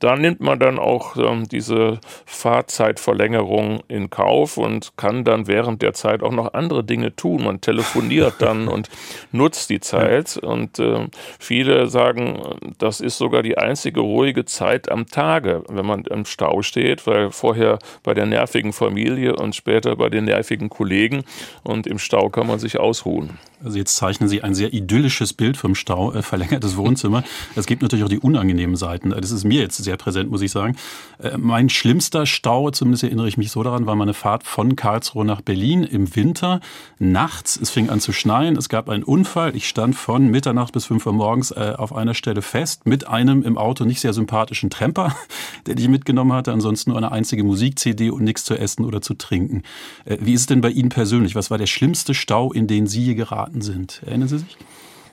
Da 0.01 0.17
nimmt 0.17 0.41
man 0.41 0.59
dann 0.59 0.79
auch 0.79 1.17
ähm, 1.17 1.47
diese 1.47 2.01
Fahrzeitverlängerung 2.25 3.81
in 3.87 4.09
Kauf 4.09 4.57
und 4.57 4.97
kann 4.97 5.25
dann 5.25 5.47
während 5.47 5.83
der 5.83 5.93
Zeit 5.93 6.23
auch 6.23 6.33
noch 6.33 6.55
andere 6.55 6.83
Dinge 6.83 7.15
tun. 7.15 7.45
Man 7.45 7.61
telefoniert 7.61 8.35
dann 8.39 8.67
und 8.67 8.89
nutzt 9.31 9.69
die 9.71 9.81
Zeit. 9.81 10.39
Und 10.39 10.79
äh, 10.79 11.07
viele 11.39 11.87
sagen, 11.87 12.41
das 12.79 13.01
ist 13.01 13.19
sogar 13.19 13.43
die 13.43 13.59
einzige 13.59 14.01
ruhige 14.01 14.47
Zeit 14.47 14.91
am 14.91 15.07
Tage, 15.07 15.63
wenn 15.69 15.87
man 15.87 16.05
im 16.07 16.25
Stau 16.25 16.63
steht, 16.63 17.07
weil 17.07 17.31
vorher 17.31 17.79
bei 18.03 18.15
der 18.15 18.25
nervigen 18.25 18.73
Familie 18.73 19.37
und 19.37 19.55
später 19.55 19.97
bei 19.97 20.09
den 20.09 20.25
nervigen 20.25 20.71
Kollegen 20.71 21.25
und 21.63 21.87
im 21.87 21.99
Stau 21.99 22.31
kann 22.31 22.47
man 22.47 22.59
sich 22.59 22.81
ausruhen. 22.81 23.39
Also 23.63 23.77
jetzt 23.77 23.97
zeichnen 23.97 24.29
Sie 24.29 24.43
ein 24.43 24.55
sehr 24.55 24.73
idyllisches 24.73 25.35
Bild 25.35 25.57
vom 25.57 25.75
Stau, 25.75 26.15
äh, 26.15 26.23
verlängertes 26.23 26.77
Wohnzimmer. 26.77 27.23
Es 27.57 27.67
gibt 27.67 27.83
natürlich 27.83 28.05
auch 28.05 28.09
die 28.09 28.19
unangenehmen 28.19 28.77
Seiten. 28.77 29.11
Das 29.11 29.31
ist 29.31 29.45
mir 29.45 29.61
jetzt 29.61 29.77
sehr 29.77 29.90
sehr 29.91 29.97
präsent, 29.97 30.31
muss 30.31 30.41
ich 30.41 30.53
sagen. 30.53 30.77
Äh, 31.19 31.37
mein 31.37 31.69
schlimmster 31.69 32.25
Stau, 32.25 32.71
zumindest 32.71 33.03
erinnere 33.03 33.27
ich 33.27 33.37
mich 33.37 33.51
so 33.51 33.63
daran, 33.65 33.87
war 33.87 33.97
meine 33.97 34.15
Fahrt 34.15 34.45
von 34.45 34.77
Karlsruhe 34.77 35.25
nach 35.25 35.41
Berlin 35.41 35.83
im 35.83 36.15
Winter. 36.15 36.61
Nachts, 37.01 37.59
es 37.61 37.71
fing 37.71 37.91
an 37.91 37.99
zu 37.99 38.13
schneien, 38.13 38.57
es 38.57 38.69
gab 38.69 38.89
einen 38.89 39.03
Unfall. 39.03 39.57
Ich 39.57 39.69
stand 39.69 39.97
von 39.97 40.29
Mitternacht 40.29 40.73
bis 40.73 40.85
5 40.87 41.05
Uhr 41.07 41.13
morgens 41.13 41.51
äh, 41.51 41.75
auf 41.77 41.93
einer 41.93 42.15
Stelle 42.15 42.41
fest 42.41 42.87
mit 42.87 43.09
einem 43.09 43.43
im 43.43 43.59
Auto 43.59 43.85
nicht 43.85 44.01
sehr 44.01 44.13
sympathischen 44.13 44.71
Tremper, 44.71 45.17
den 45.67 45.77
ich 45.77 45.89
mitgenommen 45.89 46.33
hatte. 46.33 46.53
Ansonsten 46.53 46.91
nur 46.91 46.99
eine 46.99 47.11
einzige 47.11 47.43
Musik-CD 47.43 48.11
und 48.11 48.23
nichts 48.23 48.45
zu 48.45 48.57
essen 48.57 48.85
oder 48.85 49.01
zu 49.01 49.15
trinken. 49.15 49.63
Äh, 50.05 50.19
wie 50.21 50.35
ist 50.35 50.43
es 50.43 50.47
denn 50.47 50.61
bei 50.61 50.71
Ihnen 50.71 50.91
persönlich? 50.91 51.35
Was 51.35 51.51
war 51.51 51.59
der 51.59 51.67
schlimmste 51.67 52.15
Stau, 52.15 52.53
in 52.53 52.69
den 52.69 52.87
Sie 52.87 53.17
geraten 53.17 53.61
sind? 53.61 54.03
Erinnern 54.07 54.29
Sie 54.29 54.39
sich? 54.39 54.57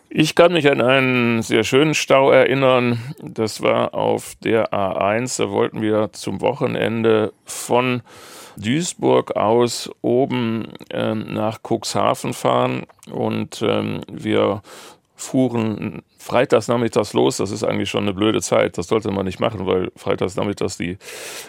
Ich 0.10 0.36
kann 0.36 0.54
mich 0.54 0.70
an 0.72 0.80
einen 0.80 1.42
sehr 1.42 1.66
schönen 1.66 1.94
Stau 1.94 2.32
erinnern. 2.32 2.98
Das 3.22 3.62
war 3.62 3.94
auf 3.94 4.36
der 4.42 4.72
A1. 4.72 5.38
Da 5.38 5.52
wollten 5.52 5.82
wir 5.82 6.12
zum 6.14 6.40
Wochenende 6.40 7.34
von 7.44 8.02
Duisburg 8.56 9.36
aus 9.36 9.90
oben 10.02 10.72
äh, 10.92 11.14
nach 11.14 11.60
Cuxhaven 11.62 12.34
fahren 12.34 12.84
und 13.12 13.62
ähm, 13.62 14.02
wir 14.10 14.62
fuhren 15.16 16.04
freitags 16.28 16.68
nachmittags 16.68 17.14
los. 17.14 17.38
Das 17.38 17.52
ist 17.52 17.64
eigentlich 17.64 17.90
schon 17.90 18.04
eine 18.04 18.14
blöde 18.14 18.42
Zeit. 18.42 18.78
Das 18.78 18.88
sollte 18.88 19.10
man 19.12 19.26
nicht 19.26 19.40
machen, 19.40 19.66
weil 19.66 19.92
freitags 19.96 20.36
nachmittags 20.36 20.78
die 20.78 20.98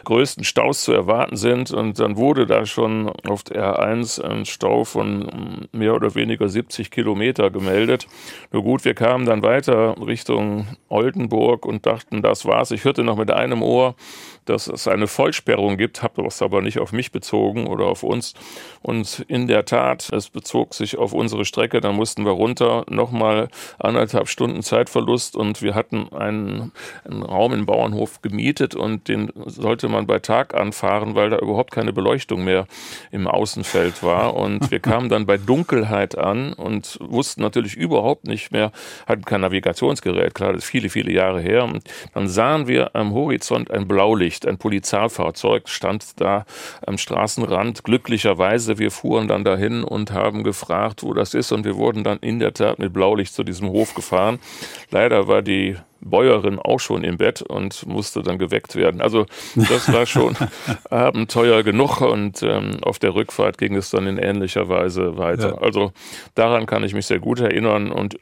größten 0.04 0.44
Staus 0.44 0.84
zu 0.84 0.92
erwarten 0.92 1.36
sind. 1.36 1.72
Und 1.72 1.98
dann 1.98 2.16
wurde 2.16 2.46
da 2.46 2.64
schon 2.64 3.08
auf 3.28 3.42
der 3.42 3.76
R1 3.76 4.22
ein 4.22 4.44
Stau 4.46 4.84
von 4.84 5.68
mehr 5.72 5.94
oder 5.94 6.14
weniger 6.14 6.48
70 6.48 6.92
Kilometer 6.92 7.50
gemeldet. 7.50 8.06
Nur 8.52 8.62
gut, 8.62 8.84
wir 8.84 8.94
kamen 8.94 9.26
dann 9.26 9.42
weiter 9.42 9.96
Richtung 10.00 10.68
Oldenburg 10.88 11.66
und 11.66 11.84
dachten, 11.84 12.22
das 12.22 12.46
war's. 12.46 12.70
Ich 12.70 12.84
hörte 12.84 13.02
noch 13.02 13.16
mit 13.16 13.32
einem 13.32 13.62
Ohr, 13.62 13.96
dass 14.44 14.68
es 14.68 14.88
eine 14.88 15.06
Vollsperrung 15.06 15.76
gibt, 15.76 16.02
habe 16.02 16.22
das 16.22 16.40
aber 16.40 16.62
nicht 16.62 16.78
auf 16.78 16.92
mich 16.92 17.12
bezogen 17.12 17.66
oder 17.66 17.86
auf 17.86 18.02
uns. 18.02 18.34
Und 18.80 19.24
in 19.28 19.46
der 19.46 19.64
Tat, 19.64 20.08
es 20.12 20.30
bezog 20.30 20.74
sich 20.74 20.96
auf 20.96 21.12
unsere 21.12 21.44
Strecke, 21.44 21.80
da 21.80 21.92
mussten 21.92 22.24
wir 22.24 22.32
runter, 22.32 22.84
nochmal 22.88 23.48
anderthalb 23.78 24.28
Stunden 24.28 24.62
Zeitverlust 24.68 25.36
und 25.36 25.60
wir 25.62 25.74
hatten 25.74 26.12
einen, 26.12 26.72
einen 27.04 27.22
Raum 27.22 27.52
im 27.52 27.66
Bauernhof 27.66 28.22
gemietet 28.22 28.74
und 28.74 29.08
den 29.08 29.32
sollte 29.46 29.88
man 29.88 30.06
bei 30.06 30.20
Tag 30.20 30.54
anfahren, 30.54 31.14
weil 31.16 31.30
da 31.30 31.38
überhaupt 31.38 31.72
keine 31.72 31.92
Beleuchtung 31.92 32.44
mehr 32.44 32.66
im 33.10 33.26
Außenfeld 33.26 34.02
war. 34.02 34.34
Und 34.34 34.70
wir 34.70 34.78
kamen 34.80 35.08
dann 35.08 35.26
bei 35.26 35.36
Dunkelheit 35.36 36.16
an 36.16 36.52
und 36.52 36.98
wussten 37.00 37.42
natürlich 37.42 37.76
überhaupt 37.76 38.26
nicht 38.26 38.52
mehr, 38.52 38.70
hatten 39.06 39.24
kein 39.24 39.40
Navigationsgerät, 39.40 40.34
klar, 40.34 40.52
das 40.52 40.64
ist 40.64 40.70
viele, 40.70 40.90
viele 40.90 41.12
Jahre 41.12 41.40
her. 41.40 41.64
Und 41.64 41.82
dann 42.14 42.28
sahen 42.28 42.68
wir 42.68 42.94
am 42.94 43.12
Horizont 43.12 43.70
ein 43.70 43.88
Blaulicht 43.88 44.28
Licht. 44.28 44.46
Ein 44.46 44.58
Polizeifahrzeug 44.58 45.68
stand 45.68 46.20
da 46.20 46.44
am 46.86 46.98
Straßenrand. 46.98 47.82
Glücklicherweise, 47.82 48.78
wir 48.78 48.90
fuhren 48.90 49.26
dann 49.26 49.42
dahin 49.42 49.84
und 49.84 50.12
haben 50.12 50.44
gefragt, 50.44 51.02
wo 51.02 51.14
das 51.14 51.32
ist. 51.32 51.50
Und 51.50 51.64
wir 51.64 51.76
wurden 51.76 52.04
dann 52.04 52.18
in 52.18 52.38
der 52.38 52.52
Tat 52.52 52.78
mit 52.78 52.92
Blaulicht 52.92 53.32
zu 53.32 53.42
diesem 53.42 53.68
Hof 53.70 53.94
gefahren. 53.94 54.38
Leider 54.90 55.28
war 55.28 55.42
die 55.42 55.76
Bäuerin 56.00 56.58
auch 56.58 56.80
schon 56.80 57.04
im 57.04 57.16
Bett 57.16 57.42
und 57.42 57.86
musste 57.86 58.22
dann 58.22 58.38
geweckt 58.38 58.76
werden. 58.76 59.00
Also 59.00 59.26
das 59.54 59.92
war 59.92 60.06
schon 60.06 60.36
Abenteuer 60.90 61.62
genug 61.62 62.00
und 62.00 62.42
ähm, 62.42 62.78
auf 62.82 62.98
der 62.98 63.14
Rückfahrt 63.14 63.58
ging 63.58 63.74
es 63.76 63.90
dann 63.90 64.06
in 64.06 64.18
ähnlicher 64.18 64.68
Weise 64.68 65.18
weiter. 65.18 65.56
Ja. 65.56 65.58
Also 65.58 65.92
daran 66.34 66.66
kann 66.66 66.84
ich 66.84 66.94
mich 66.94 67.06
sehr 67.06 67.18
gut 67.18 67.40
erinnern 67.40 67.90
und 67.90 68.18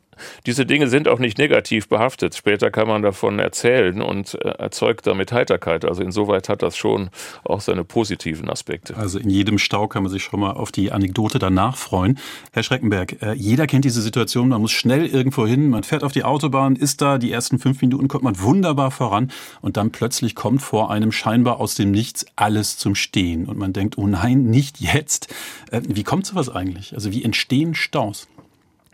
diese 0.46 0.66
Dinge 0.66 0.88
sind 0.88 1.08
auch 1.08 1.18
nicht 1.18 1.38
negativ 1.38 1.88
behaftet. 1.88 2.34
Später 2.34 2.70
kann 2.70 2.88
man 2.88 3.02
davon 3.02 3.38
erzählen 3.38 4.00
und 4.00 4.34
äh, 4.34 4.48
erzeugt 4.48 5.06
damit 5.06 5.32
Heiterkeit. 5.32 5.84
Also 5.84 6.02
insoweit 6.02 6.48
hat 6.48 6.62
das 6.62 6.76
schon 6.76 7.10
auch 7.44 7.60
seine 7.60 7.84
positiven 7.84 8.48
Aspekte. 8.48 8.96
Also 8.96 9.18
in 9.18 9.30
jedem 9.30 9.58
Stau 9.58 9.88
kann 9.88 10.02
man 10.02 10.12
sich 10.12 10.22
schon 10.22 10.40
mal 10.40 10.52
auf 10.52 10.72
die 10.72 10.92
Anekdote 10.92 11.38
danach 11.38 11.76
freuen. 11.76 12.18
Herr 12.52 12.62
Schreckenberg, 12.62 13.22
äh, 13.22 13.34
jeder 13.34 13.66
kennt 13.66 13.84
diese 13.84 14.00
Situation, 14.00 14.48
man 14.48 14.60
muss 14.60 14.72
schnell 14.72 15.06
irgendwo 15.06 15.46
hin, 15.46 15.68
man 15.68 15.82
fährt 15.82 16.02
auf 16.02 16.12
die 16.12 16.24
Autobahn, 16.24 16.76
ist 16.76 17.02
da, 17.02 17.18
die 17.18 17.32
ersten 17.32 17.58
fünf 17.66 17.82
Minuten 17.82 18.06
kommt 18.06 18.22
man 18.22 18.40
wunderbar 18.40 18.92
voran 18.92 19.32
und 19.60 19.76
dann 19.76 19.90
plötzlich 19.90 20.36
kommt 20.36 20.62
vor 20.62 20.88
einem 20.92 21.10
scheinbar 21.10 21.58
aus 21.58 21.74
dem 21.74 21.90
Nichts 21.90 22.24
alles 22.36 22.78
zum 22.78 22.94
Stehen 22.94 23.46
und 23.46 23.58
man 23.58 23.72
denkt, 23.72 23.98
oh 23.98 24.06
nein, 24.06 24.44
nicht 24.44 24.78
jetzt. 24.78 25.34
Äh, 25.72 25.80
wie 25.88 26.04
kommt 26.04 26.26
sowas 26.26 26.48
eigentlich? 26.48 26.94
Also 26.94 27.10
wie 27.10 27.24
entstehen 27.24 27.74
Staus? 27.74 28.28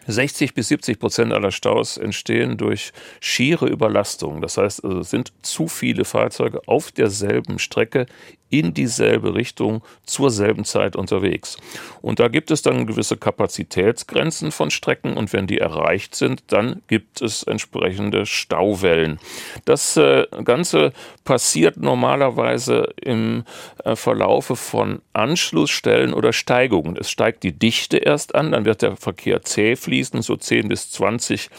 60 0.07 0.55
bis 0.55 0.69
70 0.69 0.99
Prozent 0.99 1.33
aller 1.33 1.51
Staus 1.51 1.97
entstehen 1.97 2.57
durch 2.57 2.93
schiere 3.21 3.67
Überlastung. 3.67 4.41
Das 4.41 4.57
heißt, 4.57 4.85
also 4.85 5.01
es 5.01 5.11
sind 5.11 5.33
zu 5.43 5.69
viele 5.69 6.05
Fahrzeuge 6.05 6.61
auf 6.67 6.93
derselben 6.93 7.59
Strecke 7.59 8.07
in 8.53 8.75
dieselbe 8.75 9.35
Richtung 9.35 9.83
zur 10.05 10.31
selben 10.31 10.65
Zeit 10.65 10.95
unterwegs. 10.95 11.57
Und 12.03 12.21
da 12.21 12.29
gibt 12.29 12.51
es 12.51 12.61
dann 12.61 12.87
gewisse 12.87 13.17
Kapazitätsgrenzen 13.17 14.53
von 14.53 14.71
Strecken 14.71 15.17
und 15.17 15.33
wenn 15.33 15.47
die 15.47 15.57
erreicht 15.57 16.15
sind, 16.15 16.43
dann 16.49 16.83
gibt 16.87 17.23
es 17.23 17.43
entsprechende 17.45 18.27
Stauwellen. 18.27 19.19
Das 19.65 19.97
äh, 19.97 20.27
Ganze 20.45 20.93
passiert 21.25 21.79
normalerweise 21.79 22.93
im 23.01 23.45
äh, 23.85 23.97
Verlaufe 23.97 24.55
von 24.55 25.01
Anschlussstellen 25.15 26.13
oder 26.13 26.35
Steigungen. 26.35 26.99
Es 26.99 27.11
steigt 27.11 27.45
die 27.45 27.59
Dichte 27.59 27.97
erst 27.97 28.35
an, 28.35 28.53
dann 28.53 28.67
wird 28.67 28.83
der 28.83 28.97
Verkehr 28.97 29.41
zäh 29.41 29.77
fließen, 29.93 30.23
so 30.23 30.37
10 30.37 30.69
bis 30.69 30.91
20 30.91 31.51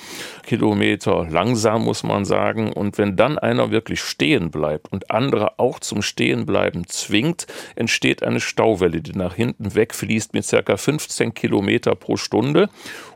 Kilometer 0.41 1.27
langsam 1.29 1.83
muss 1.83 2.01
man 2.01 2.25
sagen. 2.25 2.73
Und 2.73 2.97
wenn 2.97 3.15
dann 3.15 3.37
einer 3.37 3.69
wirklich 3.69 4.01
stehen 4.01 4.49
bleibt 4.49 4.91
und 4.91 5.11
andere 5.11 5.59
auch 5.59 5.79
zum 5.79 6.01
Stehen 6.01 6.47
bleiben 6.47 6.87
zwingt, 6.87 7.45
entsteht 7.75 8.23
eine 8.23 8.39
Stauwelle, 8.39 9.01
die 9.01 9.11
nach 9.11 9.35
hinten 9.35 9.75
wegfließt 9.75 10.33
mit 10.33 10.47
ca. 10.49 10.77
15 10.77 11.35
Kilometer 11.35 11.93
pro 11.93 12.17
Stunde. 12.17 12.69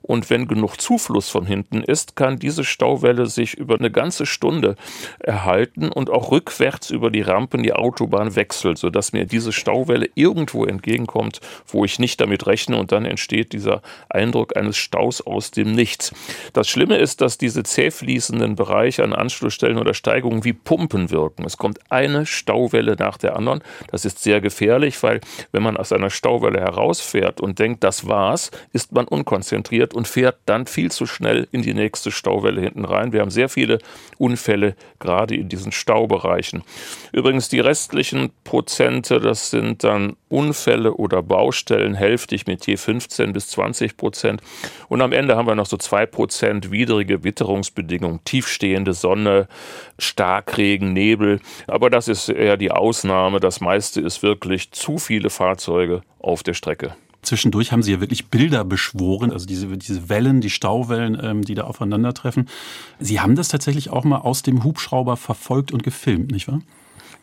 Und 0.08 0.30
wenn 0.30 0.48
genug 0.48 0.80
Zufluss 0.80 1.30
von 1.30 1.46
hinten 1.46 1.84
ist, 1.84 2.16
kann 2.16 2.40
diese 2.40 2.64
Stauwelle 2.64 3.26
sich 3.26 3.56
über 3.56 3.76
eine 3.76 3.92
ganze 3.92 4.26
Stunde 4.26 4.78
erhalten 5.20 5.90
und 5.90 6.10
auch 6.10 6.32
rückwärts 6.32 6.90
über 6.90 7.12
die 7.12 7.22
Rampen 7.22 7.62
die 7.62 7.74
Autobahn 7.74 8.36
wechselt, 8.38 8.78
sodass 8.78 9.12
mir 9.12 9.26
diese 9.26 9.52
Stauwelle 9.52 10.10
irgendwo 10.16 10.64
entgegenkommt, 10.64 11.42
wo 11.68 11.84
ich 11.84 12.00
nicht 12.00 12.22
damit 12.22 12.48
rechne 12.48 12.78
und 12.78 12.94
dann 12.94 13.04
entsteht 13.04 13.52
dieser 13.52 13.82
Eindruck 14.10 14.56
eines 14.56 14.78
Staus 14.78 15.20
aus 15.20 15.52
dem 15.52 15.74
Nichts. 15.74 16.14
Das 16.54 16.70
Schlimme 16.70 16.98
ist, 16.98 17.20
dass 17.20 17.38
diese 17.38 17.64
zäh 17.64 17.92
fließenden 17.92 18.56
Bereiche 18.56 19.04
an 19.04 19.12
Anschlussstellen 19.12 19.78
oder 19.78 19.94
Steigungen 19.94 20.46
wie 20.46 20.54
Pumpen 20.54 21.12
wirken. 21.12 21.44
Es 21.46 21.58
kommt 21.58 21.80
eine 21.92 22.26
Stauwelle 22.26 22.96
nach 22.98 23.18
der 23.18 23.36
anderen. 23.36 23.62
Das 23.92 24.06
ist 24.06 24.24
sehr 24.24 24.40
gefährlich, 24.40 25.04
weil 25.04 25.20
wenn 25.52 25.64
man 25.64 25.76
aus 25.76 25.92
einer 25.92 26.10
Stauwelle 26.10 26.62
herausfährt 26.62 27.42
und 27.42 27.60
denkt, 27.60 27.84
das 27.84 28.08
war's, 28.08 28.52
ist 28.72 28.94
man 28.94 29.06
unkonzentriert 29.06 29.97
und 29.98 30.08
fährt 30.08 30.38
dann 30.46 30.68
viel 30.68 30.92
zu 30.92 31.08
schnell 31.08 31.48
in 31.52 31.64
die 31.64 31.74
nächste 31.74 32.12
Stauwelle 32.12 32.62
hinten 32.62 32.86
rein. 32.86 33.14
Wir 33.14 33.22
haben 33.22 33.32
sehr 33.32 33.50
viele 33.50 33.80
Unfälle 34.20 34.76
gerade 35.00 35.36
in 35.36 35.50
diesen 35.50 35.72
Staubereichen. 35.72 36.62
Übrigens 37.12 37.50
die 37.50 37.60
restlichen 37.60 38.30
Prozente, 38.44 39.20
das 39.20 39.50
sind 39.50 39.84
dann 39.84 40.16
Unfälle 40.30 40.94
oder 40.94 41.24
Baustellen, 41.24 41.96
hälftig 41.96 42.46
mit 42.46 42.68
je 42.68 42.78
15 42.78 43.34
bis 43.34 43.48
20 43.48 43.98
Prozent. 43.98 44.42
Und 44.88 45.02
am 45.02 45.14
Ende 45.14 45.36
haben 45.36 45.48
wir 45.48 45.56
noch 45.56 45.66
so 45.66 45.78
zwei 45.78 46.06
Prozent 46.06 46.70
widrige 46.70 47.24
Witterungsbedingungen, 47.24 48.20
tiefstehende 48.24 48.94
Sonne, 48.94 49.48
Starkregen, 49.98 50.94
Nebel. 50.94 51.40
Aber 51.66 51.90
das 51.90 52.08
ist 52.08 52.30
eher 52.30 52.58
die 52.58 52.70
Ausnahme. 52.70 53.40
Das 53.40 53.62
meiste 53.62 54.00
ist 54.02 54.22
wirklich 54.22 54.70
zu 54.70 55.00
viele 55.00 55.32
Fahrzeuge 55.32 56.02
auf 56.20 56.44
der 56.44 56.54
Strecke. 56.54 56.96
Zwischendurch 57.28 57.72
haben 57.72 57.84
sie 57.84 57.92
ja 57.92 58.00
wirklich 58.00 58.28
Bilder 58.28 58.64
beschworen, 58.64 59.32
also 59.32 59.46
diese, 59.46 59.78
diese 59.78 60.08
Wellen, 60.10 60.40
die 60.40 60.50
Stauwellen, 60.50 61.18
ähm, 61.22 61.42
die 61.44 61.56
da 61.56 61.66
aufeinandertreffen. 61.66 62.48
Sie 63.00 63.20
haben 63.20 63.36
das 63.36 63.50
tatsächlich 63.50 63.90
auch 63.90 64.06
mal 64.06 64.20
aus 64.20 64.44
dem 64.44 64.64
Hubschrauber 64.64 65.18
verfolgt 65.18 65.72
und 65.72 65.84
gefilmt, 65.84 66.32
nicht 66.32 66.48
wahr? 66.48 66.62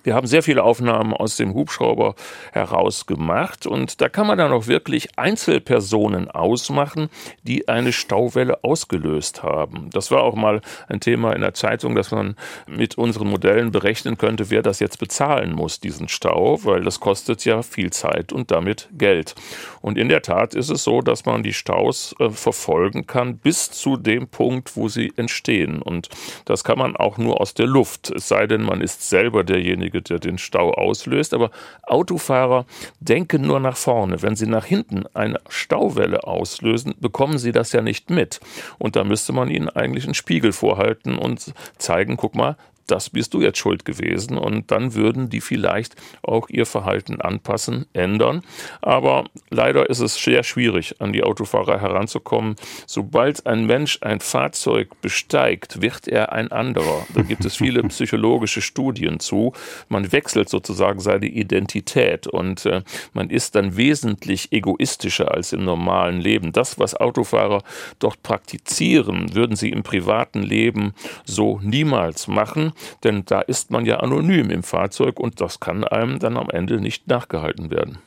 Wir 0.05 0.15
haben 0.15 0.27
sehr 0.27 0.43
viele 0.43 0.63
Aufnahmen 0.63 1.15
aus 1.15 1.39
dem 1.39 1.55
Hubschrauber 1.55 2.15
heraus 2.53 3.07
gemacht 3.07 3.67
und 3.67 4.03
da 4.03 4.11
kann 4.11 4.27
man 4.27 4.37
dann 4.37 4.53
auch 4.53 4.67
wirklich 4.67 5.19
Einzelpersonen 5.19 6.31
ausmachen, 6.31 7.09
die 7.43 7.69
eine 7.69 7.91
Stauwelle 7.91 8.63
ausgelöst 8.63 9.43
haben. 9.43 9.89
Das 9.91 10.11
war 10.11 10.23
auch 10.23 10.35
mal 10.35 10.61
ein 10.89 11.01
Thema 11.01 11.33
in 11.33 11.41
der 11.41 11.55
Zeitung, 11.55 11.95
dass 11.95 12.11
man 12.11 12.37
mit 12.67 12.99
unseren 12.99 13.29
Modellen 13.29 13.73
berechnen 13.73 14.19
könnte, 14.19 14.51
wer 14.51 14.61
das 14.61 14.79
jetzt 14.79 14.99
bezahlen 14.99 15.55
muss, 15.55 15.81
diesen 15.81 16.09
Stau, 16.09 16.63
weil 16.65 16.85
das 16.85 17.01
kostet 17.01 17.43
ja 17.47 17.63
viel 17.63 17.91
Zeit 17.91 18.31
und 18.31 18.51
damit 18.51 18.91
Geld. 18.93 19.35
Und 19.81 19.97
in 19.97 20.11
der 20.11 20.21
Tat 20.21 20.55
ist 20.55 20.69
es 20.69 20.85
so, 20.85 21.01
dass 21.01 21.25
man 21.25 21.43
die 21.43 21.55
Staus 21.55 22.15
äh, 22.19 22.29
verfolgen 22.29 23.07
kann 23.07 23.39
bis 23.39 23.71
zu 23.71 23.97
dem 23.97 24.29
Punkt, 24.29 24.77
wo 24.77 24.89
sie 24.89 25.15
entstehen. 25.17 25.81
Und 25.81 26.11
das 26.45 26.63
kann 26.63 26.77
man 26.77 26.95
auch 26.95 27.17
nur 27.17 27.41
aus 27.41 27.55
der 27.55 27.67
Luft, 27.67 28.11
es 28.11 28.29
sei 28.29 28.47
denn, 28.47 28.63
man 28.63 28.83
ist 28.83 29.09
selber 29.09 29.45
derjenige, 29.45 29.94
derjenige, 29.95 30.03
der 30.03 30.19
den 30.19 30.39
Stau 30.39 30.73
auslöst. 30.73 31.35
Aber 31.35 31.51
Autofahrer 31.85 32.67
denken 33.01 33.43
nur 33.43 33.61
nach 33.61 33.77
vorne. 33.77 34.23
Wenn 34.23 34.37
sie 34.37 34.47
nach 34.47 34.65
hinten 34.65 35.05
eine 35.15 35.41
Stauwelle 35.49 36.25
auslösen, 36.25 36.95
bekommen 37.01 37.39
sie 37.39 37.53
das 37.53 37.73
ja 37.73 37.83
nicht 37.83 38.11
mit. 38.11 38.41
Und 38.79 38.97
da 38.97 39.05
müsste 39.05 39.33
man 39.33 39.49
ihnen 39.49 39.69
eigentlich 39.69 40.05
einen 40.05 40.15
Spiegel 40.15 40.53
vorhalten 40.53 41.19
und 41.19 41.55
zeigen, 41.79 42.17
guck 42.17 42.35
mal, 42.35 42.57
das 42.87 43.11
bist 43.11 43.35
du 43.35 43.41
jetzt 43.41 43.59
schuld 43.59 43.85
gewesen. 43.85 44.39
Und 44.39 44.71
dann 44.71 44.95
würden 44.95 45.31
die 45.31 45.41
vielleicht 45.41 45.97
auch 46.23 46.49
ihr 46.49 46.67
Verhalten 46.67 47.21
anpassen, 47.21 47.87
ändern. 47.93 48.43
Aber 48.83 49.25
leider 49.51 49.89
ist 49.89 50.01
es 50.01 50.17
sehr 50.17 50.43
schwierig, 50.43 51.01
an 51.01 51.13
die 51.13 51.23
Autofahrer 51.23 51.81
heranzukommen. 51.81 52.57
Sobald 52.87 53.47
ein 53.47 53.67
Mensch 53.67 53.99
ein 54.03 54.21
Fahrzeug 54.21 55.01
besteigt, 55.01 55.81
wird 55.81 56.09
er 56.09 56.33
ein 56.33 56.53
anderer. 56.53 57.07
Da 57.15 57.23
gibt 57.23 57.45
es 57.45 57.57
viele 57.57 57.83
psychologische 57.89 58.61
Studien 58.63 59.21
zu. 59.21 59.53
Man 59.89 60.13
wechselt 60.13 60.49
sozusagen 60.49 61.01
seine 61.01 61.27
Identität 61.27 62.27
und 62.27 62.67
äh, 62.67 62.83
man 63.13 63.31
ist 63.31 63.55
dann 63.55 63.77
wesentlich 63.77 64.53
egoistischer 64.53 65.33
als 65.33 65.53
im 65.53 65.65
normalen 65.65 66.21
Leben. 66.21 66.53
Das, 66.53 66.79
was 66.79 66.95
Autofahrer 66.95 67.63
dort 67.99 68.23
praktizieren, 68.23 69.35
würden 69.35 69.57
sie 69.57 69.71
im 69.71 69.83
privaten 69.83 70.43
Leben 70.43 70.93
so 71.25 71.61
niemals 71.63 72.29
machen, 72.29 72.74
denn 73.03 73.25
da 73.25 73.41
ist 73.41 73.71
man 73.71 73.87
ja 73.87 74.01
anonym 74.01 74.51
im 74.51 74.63
Fahrzeug 74.63 75.21
und 75.21 75.41
das 75.41 75.61
kann 75.61 75.85
einem 75.85 76.19
dann 76.19 76.37
am 76.37 76.51
Ende 76.51 76.81
nicht 76.81 77.09
nachgehalten 77.09 77.71
werden. 77.71 77.99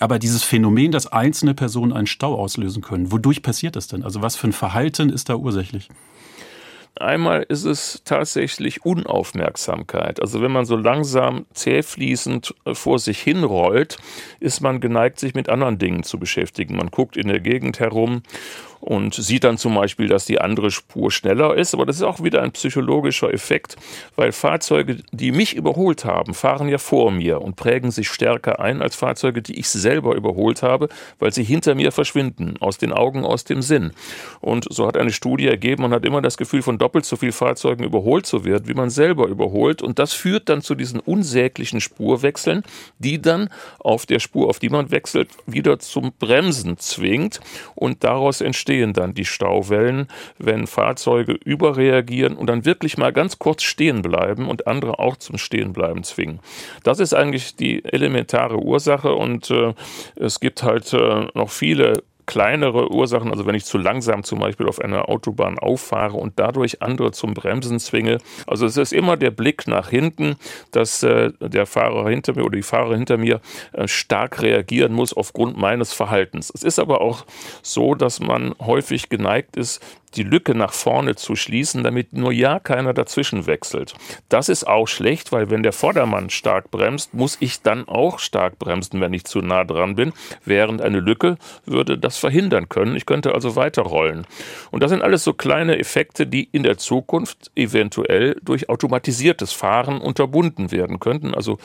Aber 0.00 0.18
dieses 0.18 0.42
Phänomen, 0.42 0.92
dass 0.92 1.06
einzelne 1.06 1.54
Personen 1.54 1.92
einen 1.92 2.06
Stau 2.06 2.34
auslösen 2.34 2.82
können, 2.82 3.12
wodurch 3.12 3.42
passiert 3.42 3.76
das 3.76 3.88
denn? 3.88 4.04
Also 4.04 4.22
was 4.22 4.36
für 4.36 4.48
ein 4.48 4.52
Verhalten 4.52 5.10
ist 5.10 5.28
da 5.28 5.36
ursächlich? 5.36 5.88
Einmal 7.00 7.44
ist 7.48 7.64
es 7.64 8.02
tatsächlich 8.04 8.84
Unaufmerksamkeit. 8.84 10.20
Also 10.20 10.42
wenn 10.42 10.52
man 10.52 10.66
so 10.66 10.76
langsam 10.76 11.46
zähfließend 11.54 12.54
äh, 12.64 12.74
vor 12.74 12.98
sich 12.98 13.18
hinrollt, 13.18 13.96
ist 14.40 14.60
man 14.60 14.80
geneigt, 14.80 15.18
sich 15.18 15.34
mit 15.34 15.48
anderen 15.48 15.78
Dingen 15.78 16.02
zu 16.02 16.18
beschäftigen. 16.18 16.76
Man 16.76 16.90
guckt 16.90 17.16
in 17.16 17.28
der 17.28 17.40
Gegend 17.40 17.80
herum 17.80 18.22
und 18.82 19.14
sieht 19.14 19.44
dann 19.44 19.58
zum 19.58 19.76
Beispiel, 19.76 20.08
dass 20.08 20.24
die 20.24 20.40
andere 20.40 20.72
Spur 20.72 21.12
schneller 21.12 21.54
ist. 21.54 21.72
Aber 21.72 21.86
das 21.86 21.96
ist 21.96 22.02
auch 22.02 22.24
wieder 22.24 22.42
ein 22.42 22.50
psychologischer 22.50 23.32
Effekt, 23.32 23.76
weil 24.16 24.32
Fahrzeuge, 24.32 24.96
die 25.12 25.30
mich 25.30 25.54
überholt 25.54 26.04
haben, 26.04 26.34
fahren 26.34 26.68
ja 26.68 26.78
vor 26.78 27.12
mir 27.12 27.40
und 27.42 27.54
prägen 27.54 27.92
sich 27.92 28.08
stärker 28.08 28.58
ein 28.58 28.82
als 28.82 28.96
Fahrzeuge, 28.96 29.40
die 29.40 29.56
ich 29.58 29.68
selber 29.68 30.16
überholt 30.16 30.64
habe, 30.64 30.88
weil 31.20 31.32
sie 31.32 31.44
hinter 31.44 31.76
mir 31.76 31.92
verschwinden, 31.92 32.56
aus 32.58 32.76
den 32.76 32.92
Augen, 32.92 33.24
aus 33.24 33.44
dem 33.44 33.62
Sinn. 33.62 33.92
Und 34.40 34.66
so 34.68 34.88
hat 34.88 34.96
eine 34.96 35.12
Studie 35.12 35.46
ergeben, 35.46 35.82
man 35.82 35.92
hat 35.92 36.04
immer 36.04 36.20
das 36.20 36.36
Gefühl, 36.36 36.62
von 36.62 36.76
doppelt 36.76 37.04
so 37.04 37.14
vielen 37.14 37.30
Fahrzeugen 37.30 37.84
überholt 37.84 38.26
zu 38.26 38.44
werden, 38.44 38.66
wie 38.66 38.74
man 38.74 38.90
selber 38.90 39.28
überholt. 39.28 39.80
Und 39.80 40.00
das 40.00 40.12
führt 40.12 40.48
dann 40.48 40.60
zu 40.60 40.74
diesen 40.74 40.98
unsäglichen 40.98 41.80
Spurwechseln, 41.80 42.64
die 42.98 43.22
dann 43.22 43.48
auf 43.78 44.06
der 44.06 44.18
Spur, 44.18 44.48
auf 44.48 44.58
die 44.58 44.70
man 44.70 44.90
wechselt, 44.90 45.28
wieder 45.46 45.78
zum 45.78 46.12
Bremsen 46.18 46.78
zwingt. 46.78 47.38
Und 47.76 48.02
daraus 48.02 48.40
entsteht 48.40 48.71
entstehen 48.72 48.94
dann 48.94 49.12
die 49.12 49.26
Stauwellen, 49.26 50.08
wenn 50.38 50.66
Fahrzeuge 50.66 51.32
überreagieren 51.32 52.36
und 52.36 52.46
dann 52.46 52.64
wirklich 52.64 52.96
mal 52.96 53.12
ganz 53.12 53.38
kurz 53.38 53.62
stehen 53.62 54.00
bleiben 54.00 54.48
und 54.48 54.66
andere 54.66 54.98
auch 54.98 55.16
zum 55.16 55.36
Stehenbleiben 55.36 56.04
zwingen. 56.04 56.40
Das 56.82 56.98
ist 56.98 57.12
eigentlich 57.12 57.54
die 57.56 57.84
elementare 57.84 58.58
Ursache 58.58 59.12
und 59.14 59.50
äh, 59.50 59.74
es 60.16 60.40
gibt 60.40 60.62
halt 60.62 60.90
äh, 60.94 61.26
noch 61.34 61.50
viele 61.50 62.02
kleinere 62.32 62.90
Ursachen, 62.90 63.30
also 63.30 63.44
wenn 63.44 63.54
ich 63.54 63.66
zu 63.66 63.76
langsam 63.76 64.22
zum 64.24 64.38
Beispiel 64.38 64.66
auf 64.66 64.80
einer 64.80 65.10
Autobahn 65.10 65.58
auffahre 65.58 66.16
und 66.16 66.38
dadurch 66.38 66.80
andere 66.80 67.12
zum 67.12 67.34
Bremsen 67.34 67.78
zwinge. 67.78 68.20
Also 68.46 68.64
es 68.64 68.78
ist 68.78 68.94
immer 68.94 69.18
der 69.18 69.30
Blick 69.30 69.68
nach 69.68 69.90
hinten, 69.90 70.36
dass 70.70 71.02
äh, 71.02 71.32
der 71.40 71.66
Fahrer 71.66 72.08
hinter 72.08 72.34
mir 72.34 72.46
oder 72.46 72.56
die 72.56 72.62
Fahrer 72.62 72.94
hinter 72.94 73.18
mir 73.18 73.42
äh, 73.72 73.86
stark 73.86 74.40
reagieren 74.40 74.94
muss 74.94 75.12
aufgrund 75.12 75.58
meines 75.58 75.92
Verhaltens. 75.92 76.50
Es 76.54 76.62
ist 76.62 76.78
aber 76.78 77.02
auch 77.02 77.26
so, 77.60 77.94
dass 77.94 78.18
man 78.18 78.54
häufig 78.58 79.10
geneigt 79.10 79.58
ist, 79.58 79.82
die 80.16 80.22
Lücke 80.22 80.54
nach 80.54 80.72
vorne 80.72 81.16
zu 81.16 81.36
schließen, 81.36 81.82
damit 81.82 82.12
nur 82.12 82.32
ja 82.32 82.58
keiner 82.58 82.92
dazwischen 82.92 83.46
wechselt. 83.46 83.94
Das 84.28 84.48
ist 84.48 84.64
auch 84.64 84.86
schlecht, 84.86 85.32
weil 85.32 85.50
wenn 85.50 85.62
der 85.62 85.72
Vordermann 85.72 86.30
stark 86.30 86.70
bremst, 86.70 87.14
muss 87.14 87.36
ich 87.40 87.62
dann 87.62 87.88
auch 87.88 88.18
stark 88.18 88.58
bremsen, 88.58 89.00
wenn 89.00 89.12
ich 89.12 89.24
zu 89.24 89.40
nah 89.40 89.64
dran 89.64 89.94
bin, 89.94 90.12
während 90.44 90.82
eine 90.82 91.00
Lücke 91.00 91.36
würde 91.64 91.98
das 91.98 92.18
verhindern 92.18 92.68
können. 92.68 92.96
Ich 92.96 93.06
könnte 93.06 93.34
also 93.34 93.56
weiterrollen. 93.56 94.26
Und 94.70 94.82
das 94.82 94.90
sind 94.90 95.02
alles 95.02 95.24
so 95.24 95.32
kleine 95.32 95.78
Effekte, 95.78 96.26
die 96.26 96.48
in 96.52 96.62
der 96.62 96.78
Zukunft 96.78 97.50
eventuell 97.56 98.36
durch 98.42 98.68
automatisiertes 98.68 99.52
Fahren 99.52 100.00
unterbunden 100.00 100.70
werden 100.70 101.00
könnten. 101.00 101.34
Also 101.34 101.58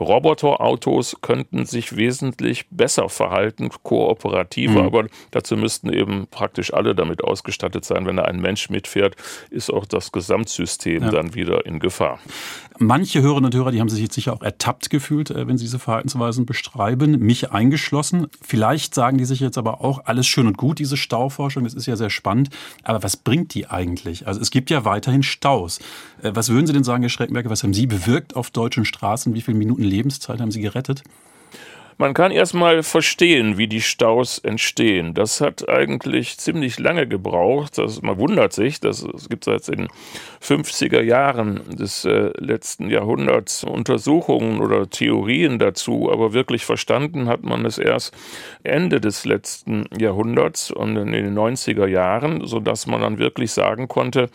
Roboterautos 0.00 1.16
könnten 1.22 1.66
sich 1.66 1.96
wesentlich 1.96 2.66
besser 2.70 3.08
verhalten, 3.08 3.70
kooperativer, 3.82 4.80
mhm. 4.80 4.86
aber 4.86 5.06
dazu 5.30 5.56
müssten 5.56 5.92
eben 5.92 6.26
praktisch 6.30 6.72
alle 6.72 6.94
damit 6.94 7.22
ausgestattet 7.22 7.84
sein 7.84 7.91
sein, 7.92 8.06
wenn 8.06 8.16
da 8.16 8.24
ein 8.24 8.40
Mensch 8.40 8.70
mitfährt, 8.70 9.16
ist 9.50 9.70
auch 9.70 9.86
das 9.86 10.12
Gesamtsystem 10.12 11.02
ja. 11.02 11.10
dann 11.10 11.34
wieder 11.34 11.66
in 11.66 11.78
Gefahr. 11.78 12.18
Manche 12.78 13.22
Hörerinnen 13.22 13.46
und 13.46 13.54
Hörer, 13.54 13.70
die 13.70 13.80
haben 13.80 13.88
sich 13.88 14.00
jetzt 14.00 14.14
sicher 14.14 14.32
auch 14.32 14.42
ertappt 14.42 14.90
gefühlt, 14.90 15.30
äh, 15.30 15.46
wenn 15.46 15.58
sie 15.58 15.64
diese 15.64 15.78
Verhaltensweisen 15.78 16.46
beschreiben, 16.46 17.18
mich 17.18 17.52
eingeschlossen. 17.52 18.26
Vielleicht 18.40 18.94
sagen 18.94 19.18
die 19.18 19.24
sich 19.24 19.40
jetzt 19.40 19.58
aber 19.58 19.82
auch, 19.82 20.06
alles 20.06 20.26
schön 20.26 20.46
und 20.46 20.56
gut, 20.56 20.78
diese 20.78 20.96
Stauforschung, 20.96 21.64
das 21.64 21.74
ist 21.74 21.86
ja 21.86 21.96
sehr 21.96 22.10
spannend, 22.10 22.50
aber 22.82 23.02
was 23.02 23.16
bringt 23.16 23.54
die 23.54 23.66
eigentlich? 23.68 24.26
Also 24.26 24.40
es 24.40 24.50
gibt 24.50 24.70
ja 24.70 24.84
weiterhin 24.84 25.22
Staus. 25.22 25.78
Äh, 26.22 26.32
was 26.34 26.48
würden 26.48 26.66
Sie 26.66 26.72
denn 26.72 26.84
sagen, 26.84 27.02
Herr 27.02 27.10
Schreckenberger, 27.10 27.50
was 27.50 27.62
haben 27.62 27.74
Sie 27.74 27.86
bewirkt 27.86 28.36
auf 28.36 28.50
deutschen 28.50 28.84
Straßen? 28.84 29.34
Wie 29.34 29.42
viele 29.42 29.58
Minuten 29.58 29.82
Lebenszeit 29.82 30.40
haben 30.40 30.50
Sie 30.50 30.60
gerettet? 30.60 31.02
Man 31.98 32.14
kann 32.14 32.32
erstmal 32.32 32.82
verstehen, 32.82 33.58
wie 33.58 33.68
die 33.68 33.80
Staus 33.80 34.38
entstehen. 34.38 35.14
Das 35.14 35.40
hat 35.40 35.68
eigentlich 35.68 36.38
ziemlich 36.38 36.78
lange 36.78 37.06
gebraucht. 37.06 37.78
Das, 37.78 38.02
man 38.02 38.18
wundert 38.18 38.52
sich, 38.52 38.80
dass 38.80 39.02
es 39.02 39.28
gibt 39.28 39.44
seit 39.44 39.68
den 39.68 39.88
50er 40.42 41.00
Jahren 41.02 41.60
des 41.76 42.04
äh, 42.04 42.30
letzten 42.38 42.90
Jahrhunderts 42.90 43.64
Untersuchungen 43.64 44.60
oder 44.60 44.88
Theorien 44.90 45.58
dazu, 45.58 46.10
aber 46.10 46.32
wirklich 46.32 46.64
verstanden 46.64 47.28
hat 47.28 47.42
man 47.42 47.64
es 47.64 47.78
erst 47.78 48.14
Ende 48.64 49.00
des 49.00 49.24
letzten 49.24 49.86
Jahrhunderts 49.96 50.70
und 50.70 50.96
in 50.96 51.12
den 51.12 51.38
90er 51.38 51.86
Jahren, 51.86 52.46
sodass 52.46 52.86
man 52.86 53.00
dann 53.00 53.18
wirklich 53.18 53.52
sagen 53.52 53.88
konnte, 53.88 54.28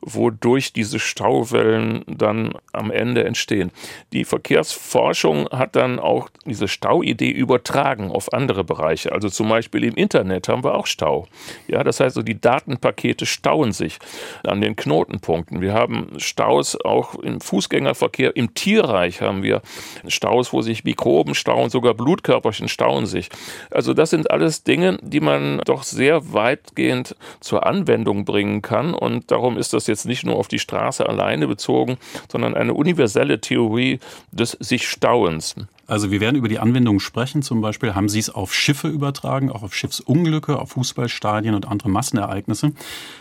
wodurch 0.00 0.72
diese 0.72 0.98
Stauwellen 0.98 2.04
dann 2.06 2.52
am 2.72 2.90
Ende 2.90 3.24
entstehen. 3.24 3.70
Die 4.12 4.24
Verkehrsforschung 4.24 5.48
hat 5.50 5.76
dann 5.76 5.98
auch 5.98 6.28
diese 6.44 6.68
Stauidee 7.04 7.10
Idee 7.10 7.30
übertragen 7.30 8.10
auf 8.10 8.32
andere 8.32 8.64
Bereiche. 8.64 9.12
Also 9.12 9.28
zum 9.28 9.48
Beispiel 9.48 9.84
im 9.84 9.94
Internet 9.94 10.48
haben 10.48 10.64
wir 10.64 10.74
auch 10.74 10.86
Stau. 10.86 11.26
Ja, 11.68 11.84
das 11.84 12.00
heißt, 12.00 12.14
so 12.14 12.22
die 12.22 12.40
Datenpakete 12.40 13.26
stauen 13.26 13.72
sich 13.72 13.98
an 14.44 14.60
den 14.60 14.76
Knotenpunkten. 14.76 15.60
Wir 15.60 15.74
haben 15.74 16.08
Staus 16.16 16.76
auch 16.82 17.14
im 17.16 17.40
Fußgängerverkehr. 17.40 18.36
Im 18.36 18.54
Tierreich 18.54 19.20
haben 19.20 19.42
wir 19.42 19.62
Staus, 20.08 20.52
wo 20.52 20.62
sich 20.62 20.84
Mikroben 20.84 21.34
stauen, 21.34 21.70
sogar 21.70 21.94
Blutkörperchen 21.94 22.68
stauen 22.68 23.06
sich. 23.06 23.28
Also 23.70 23.94
das 23.94 24.10
sind 24.10 24.30
alles 24.30 24.64
Dinge, 24.64 24.98
die 25.02 25.20
man 25.20 25.60
doch 25.64 25.82
sehr 25.82 26.32
weitgehend 26.32 27.16
zur 27.40 27.66
Anwendung 27.66 28.24
bringen 28.24 28.62
kann. 28.62 28.94
Und 28.94 29.30
darum 29.30 29.58
ist 29.58 29.72
das 29.72 29.86
jetzt 29.86 30.06
nicht 30.06 30.24
nur 30.24 30.36
auf 30.36 30.48
die 30.48 30.58
Straße 30.58 31.06
alleine 31.06 31.46
bezogen, 31.46 31.98
sondern 32.30 32.54
eine 32.54 32.74
universelle 32.74 33.40
Theorie 33.40 34.00
des 34.32 34.52
sich 34.52 34.88
Stauens. 34.88 35.54
Also 35.86 36.10
wir 36.10 36.20
werden 36.20 36.36
über 36.36 36.48
die 36.48 36.58
Anwendungen 36.58 37.00
sprechen. 37.00 37.42
Zum 37.42 37.60
Beispiel 37.60 37.94
haben 37.94 38.08
Sie 38.08 38.18
es 38.18 38.30
auf 38.30 38.54
Schiffe 38.54 38.88
übertragen, 38.88 39.50
auch 39.50 39.62
auf 39.62 39.74
Schiffsunglücke, 39.74 40.58
auf 40.58 40.70
Fußballstadien 40.70 41.54
und 41.54 41.68
andere 41.68 41.90
Massenereignisse. 41.90 42.72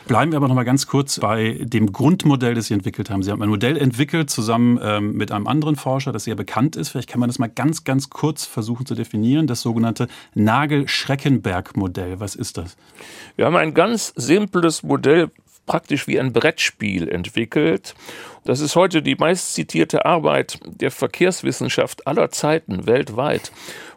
Bleiben 0.08 0.32
wir 0.32 0.38
aber 0.38 0.48
noch 0.48 0.56
mal 0.56 0.64
ganz 0.64 0.88
kurz 0.88 1.20
bei 1.20 1.60
dem 1.62 1.92
Grundmodell, 1.92 2.56
das 2.56 2.68
Sie 2.68 2.74
entwickelt 2.74 3.10
haben. 3.10 3.24
Sie 3.24 3.32
haben 3.32 3.42
ein 3.42 3.50
Modell 3.50 3.78
entwickelt 3.78 4.30
zusammen 4.30 4.80
ähm, 4.82 5.14
mit 5.14 5.32
einem 5.32 5.48
anderen 5.48 5.76
Forscher, 5.76 6.12
das 6.12 6.24
sehr 6.24 6.36
bekannt 6.36 6.76
ist. 6.76 6.90
Vielleicht 6.90 7.10
kann 7.10 7.20
man 7.20 7.30
das 7.30 7.40
mal 7.40 7.48
ganz, 7.48 7.84
ganz 7.84 8.10
kurz 8.10 8.46
versuchen 8.46 8.86
zu 8.86 8.96
definieren. 8.96 9.48
Das 9.48 9.62
sogenannte 9.62 10.08
Nagel-Schreckenberg-Modell. 10.34 12.20
Was 12.20 12.36
ist 12.36 12.58
das? 12.58 12.78
Wir 13.36 13.46
haben 13.46 13.56
ein 13.56 13.74
ganz 13.74 14.14
simples 14.16 14.84
Modell, 14.84 15.32
praktisch 15.66 16.08
wie 16.08 16.20
ein 16.20 16.34
Brettspiel 16.34 17.08
entwickelt. 17.08 17.96
Das 18.46 18.60
ist 18.60 18.76
heute 18.76 19.02
die 19.02 19.16
meistzitierte 19.16 20.06
Arbeit 20.06 20.60
der 20.66 20.92
Verkehrswissenschaft 20.92 22.06
aller 22.08 22.30
Zeiten 22.30 22.86
weltweit. 22.88 23.52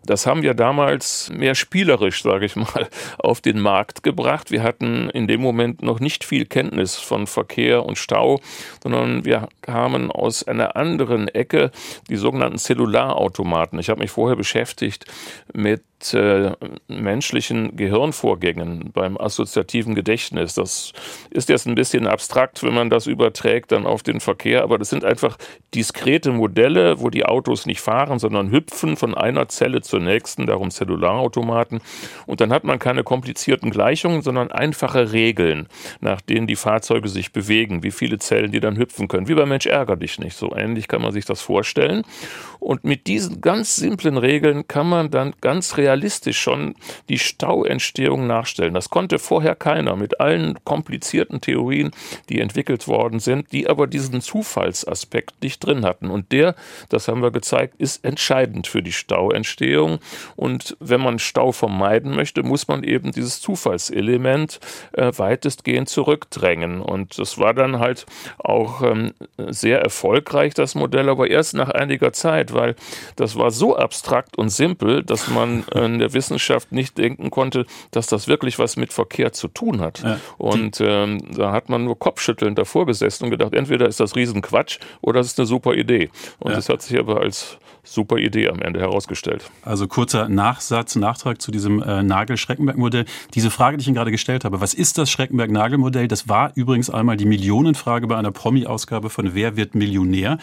Das 0.07 0.25
haben 0.27 0.43
wir 0.43 0.55
damals 0.55 1.31
mehr 1.31 1.55
spielerisch, 1.55 2.23
sage 2.23 2.47
ich 2.47 2.57
mal, 2.57 2.89
auf 3.19 3.41
den 3.41 3.59
Markt 3.59 4.03
gebracht. 4.03 4.51
Wir 4.51 4.63
hatten 4.63 5.11
in 5.11 5.27
dem 5.27 5.41
Moment 5.41 5.83
noch 5.83 6.01
nicht 6.01 6.25
viel 6.25 6.47
Kenntnis 6.47 6.95
von 6.95 7.27
Verkehr 7.27 7.85
und 7.85 7.99
Stau, 7.99 8.41
sondern 8.83 9.25
wir 9.25 9.49
kamen 9.63 10.11
aus 10.13 10.45
einer 10.47 10.77
anderen 10.77 11.29
Ecke, 11.29 11.73
die 12.09 12.17
sogenannten 12.17 12.59
Zellularautomaten. 12.59 13.79
Ich 13.81 13.89
habe 13.89 14.01
mich 14.01 14.11
vorher 14.11 14.37
beschäftigt 14.37 15.07
mit 15.53 15.83
äh, 16.13 16.53
menschlichen 16.89 17.75
Gehirnvorgängen 17.75 18.91
beim 18.93 19.17
assoziativen 19.17 19.95
Gedächtnis. 19.95 20.55
Das 20.55 20.93
ist 21.31 21.49
jetzt 21.49 21.67
ein 21.67 21.75
bisschen 21.75 22.07
abstrakt, 22.07 22.63
wenn 22.63 22.75
man 22.75 22.91
das 22.91 23.07
überträgt 23.07 23.73
dann 23.73 23.87
auf 23.87 24.03
den 24.03 24.21
Verkehr, 24.21 24.36
aber 24.45 24.79
das 24.79 24.91
sind 24.91 25.05
einfach 25.05 25.37
diskrete 25.75 26.31
Modelle, 26.31 27.01
wo 27.01 27.11
die 27.11 27.25
Autos 27.25 27.67
nicht 27.67 27.81
fahren, 27.81 28.19
sondern 28.19 28.51
hüpfen 28.53 28.97
von 28.97 29.15
einer 29.15 29.49
Zelle 29.49 29.83
zur 29.83 29.97
zur 29.97 30.01
nächsten, 30.01 30.47
darum 30.47 30.71
Zellularautomaten. 30.71 31.81
Und 32.27 32.43
dann 32.43 32.53
hat 32.53 32.65
man 32.65 32.79
keine 32.79 33.03
komplizierten 33.03 33.71
Gleichungen, 33.71 34.21
sondern 34.21 34.53
einfache 34.53 35.13
Regeln, 35.13 35.69
nach 36.01 36.21
denen 36.21 36.47
die 36.47 36.57
Fahrzeuge 36.57 37.09
sich 37.09 37.33
bewegen, 37.33 37.83
wie 37.83 37.91
viele 37.91 38.19
Zellen 38.19 38.53
die 38.53 38.61
dann 38.61 38.77
hüpfen 38.77 39.09
können. 39.09 39.27
Wie 39.27 39.35
bei 39.35 39.47
Mensch 39.47 39.65
ärger 39.65 39.97
dich 39.97 40.19
nicht. 40.19 40.37
So 40.37 40.55
ähnlich 40.55 40.87
kann 40.87 41.01
man 41.01 41.13
sich 41.13 41.25
das 41.25 41.41
vorstellen. 41.41 42.03
Und 42.59 42.85
mit 42.85 43.07
diesen 43.07 43.41
ganz 43.41 43.77
simplen 43.77 44.19
Regeln 44.19 44.69
kann 44.69 44.89
man 44.89 45.11
dann 45.11 45.35
ganz 45.41 45.79
realistisch 45.79 46.39
schon 46.39 46.75
die 47.09 47.19
Stauentstehung 47.19 48.27
nachstellen. 48.27 48.75
Das 48.75 48.91
konnte 48.91 49.19
vorher 49.19 49.55
keiner 49.55 49.97
mit 49.97 50.21
allen 50.21 50.59
komplizierten 50.65 51.41
Theorien, 51.41 51.91
die 52.29 52.41
entwickelt 52.41 52.87
worden 52.87 53.21
sind, 53.21 53.51
die 53.53 53.67
aber 53.67 53.87
diesen 53.87 54.21
Zufallsaspekt 54.27 55.43
nicht 55.43 55.65
drin 55.65 55.85
hatten. 55.85 56.11
Und 56.11 56.33
der, 56.33 56.57
das 56.89 57.07
haben 57.07 57.23
wir 57.23 57.31
gezeigt, 57.31 57.75
ist 57.79 58.05
entscheidend 58.05 58.67
für 58.67 58.83
die 58.83 58.93
Stauentstehung. 58.93 60.01
Und 60.35 60.77
wenn 60.81 61.01
man 61.01 61.19
Stau 61.19 61.53
vermeiden 61.53 62.15
möchte, 62.15 62.43
muss 62.43 62.67
man 62.67 62.83
eben 62.83 63.13
dieses 63.13 63.41
Zufallselement 63.41 64.59
äh, 64.93 65.13
weitestgehend 65.17 65.89
zurückdrängen. 65.89 66.81
Und 66.81 67.19
das 67.19 67.39
war 67.39 67.55
dann 67.55 67.79
halt 67.79 68.07
auch 68.39 68.83
ähm, 68.83 69.13
sehr 69.39 69.81
erfolgreich, 69.81 70.55
das 70.55 70.75
Modell, 70.75 71.09
aber 71.09 71.31
erst 71.31 71.55
nach 71.55 71.71
einiger 71.71 72.13
Zeit, 72.13 72.53
weil 72.53 72.75
das 73.15 73.37
war 73.37 73.53
so 73.53 73.77
abstrakt 73.77 74.37
und 74.37 74.49
simpel, 74.49 75.05
dass 75.05 75.29
man 75.29 75.65
in 75.75 76.01
der 76.01 76.13
Wissenschaft 76.13 76.73
nicht 76.73 76.99
denken 76.99 77.31
konnte, 77.31 77.65
dass 77.93 78.09
das 78.09 78.27
wirklich 78.27 78.59
was 78.59 78.77
mit 78.77 78.93
Verkehr 78.93 79.33
zu 79.33 79.47
tun 79.49 79.81
hat. 79.81 80.03
Ja, 80.03 80.19
und 80.39 80.81
ähm, 80.81 81.19
da 81.37 81.53
hat 81.53 81.69
man 81.69 81.85
nur 81.85 81.99
kopfschüttelnd 81.99 82.59
davor 82.59 82.87
gesessen 82.87 83.25
und 83.25 83.31
gedacht, 83.31 83.55
entweder 83.55 83.87
ist 83.87 84.01
das 84.01 84.16
Riesenquatsch 84.17 84.79
oder 85.01 85.21
es 85.21 85.29
ist 85.29 85.39
eine 85.39 85.47
super 85.47 85.75
Idee. 85.75 86.11
Und 86.39 86.51
ja. 86.51 86.57
das 86.57 86.69
hat 86.69 86.83
sich 86.83 86.99
aber 86.99 87.21
als 87.21 87.59
super 87.87 88.19
Idee 88.19 88.49
am 88.49 88.61
Ende 88.61 88.81
herausgestellt. 88.81 89.51
Also 89.63 89.87
kurzer 89.87 90.29
Nachsatz, 90.29 90.97
Nachtrag 90.97 91.41
zu 91.41 91.51
diesem 91.51 91.83
äh, 91.83 92.03
Nagel-Schreckenberg-Modell. 92.03 93.05
Diese 93.35 93.51
Frage, 93.51 93.77
die 93.77 93.83
ich 93.83 93.89
Ihnen 93.89 93.97
gerade 93.97 94.11
gestellt 94.11 94.45
habe, 94.45 94.61
was 94.61 94.75
ist 94.75 94.99
das 94.99 95.11
Schreckenberg-Nagel-Modell? 95.11 96.09
Das 96.09 96.29
war 96.29 96.53
übrigens 96.55 96.91
einmal 96.91 97.17
die 97.17 97.27
Millionenfrage 97.27 98.07
bei 98.07 98.17
einer 98.17 98.33
Promi-Ausgabe 98.33 99.11
von 99.11 99.35
Wer 99.35 99.57
wird 99.57 99.75
Millionär? 99.75 100.39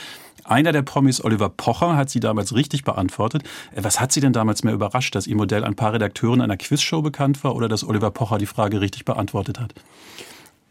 Einer 0.45 0.73
der 0.73 0.81
Promis, 0.81 1.23
Oliver 1.23 1.49
Pocher, 1.49 1.95
hat 1.95 2.09
sie 2.09 2.19
damals 2.19 2.53
richtig 2.53 2.83
beantwortet. 2.83 3.43
Äh, 3.75 3.83
was 3.83 3.99
hat 3.99 4.11
Sie 4.11 4.21
denn 4.21 4.33
damals 4.33 4.63
mehr 4.63 4.73
überrascht, 4.73 5.15
dass 5.15 5.27
Ihr 5.27 5.35
Modell 5.35 5.63
ein 5.63 5.75
paar 5.75 5.93
Redakteuren 5.93 6.41
einer 6.41 6.57
Quizshow 6.57 7.01
bekannt 7.01 7.43
war 7.43 7.55
oder 7.55 7.67
dass 7.67 7.83
Oliver 7.83 8.11
Pocher 8.11 8.37
die 8.37 8.45
Frage 8.45 8.81
richtig 8.81 9.05
beantwortet 9.05 9.59
hat? 9.59 9.73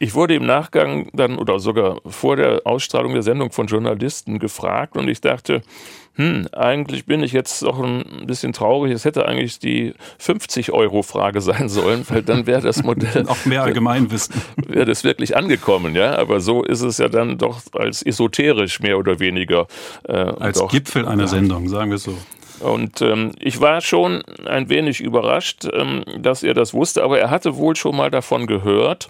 Ich 0.03 0.15
wurde 0.15 0.35
im 0.35 0.45
Nachgang 0.45 1.09
dann 1.13 1.39
oder 1.39 1.61
sogar 1.61 2.01
vor 2.05 2.35
der 2.35 2.63
Ausstrahlung 2.65 3.13
der 3.13 3.23
Sendung 3.23 3.53
von 3.53 3.69
Journalisten 3.69 4.41
gefragt 4.41 4.97
und 4.97 5.07
ich 5.07 5.21
dachte, 5.21 5.63
hm, 6.17 6.49
eigentlich 6.51 7.07
bin 7.07 7.23
ich 7.23 7.31
jetzt 7.31 7.63
doch 7.63 7.79
ein 7.79 8.27
bisschen 8.27 8.53
traurig. 8.53 8.93
Es 8.93 9.05
hätte 9.05 9.27
eigentlich 9.27 9.61
die 9.61 9.95
50-Euro-Frage 10.21 11.41
sein 11.41 11.69
sollen, 11.69 12.05
weil 12.09 12.25
dann 12.25 12.49
wäre 12.49 12.63
das 12.63 12.83
Modell. 12.83 13.27
Auch 13.29 13.45
mehr 13.45 13.63
Allgemeinwissen. 13.63 14.35
Wäre 14.57 14.87
das 14.87 15.05
wirklich 15.05 15.37
angekommen, 15.37 15.95
ja. 15.95 16.19
Aber 16.19 16.41
so 16.41 16.65
ist 16.65 16.81
es 16.81 16.99
ja 16.99 17.09
dann 17.09 17.39
doch 17.39 17.61
als 17.73 18.03
esoterisch 18.03 18.81
mehr 18.81 18.99
oder 18.99 19.21
weniger. 19.21 19.69
Äh, 20.09 20.15
als 20.15 20.67
Gipfel 20.67 21.07
einer 21.07 21.29
Sendung, 21.29 21.69
sagen 21.69 21.91
wir 21.91 21.97
es 21.97 22.03
so. 22.03 22.19
Und 22.63 23.03
ähm, 23.03 23.33
ich 23.39 23.61
war 23.61 23.81
schon 23.81 24.23
ein 24.47 24.69
wenig 24.69 25.01
überrascht, 25.01 25.67
ähm, 25.73 26.05
dass 26.19 26.43
er 26.43 26.55
das 26.55 26.73
wusste, 26.75 27.03
aber 27.03 27.19
er 27.19 27.31
hatte 27.31 27.57
wohl 27.57 27.77
schon 27.77 27.97
mal 27.97 28.11
davon 28.11 28.47
gehört. 28.47 29.09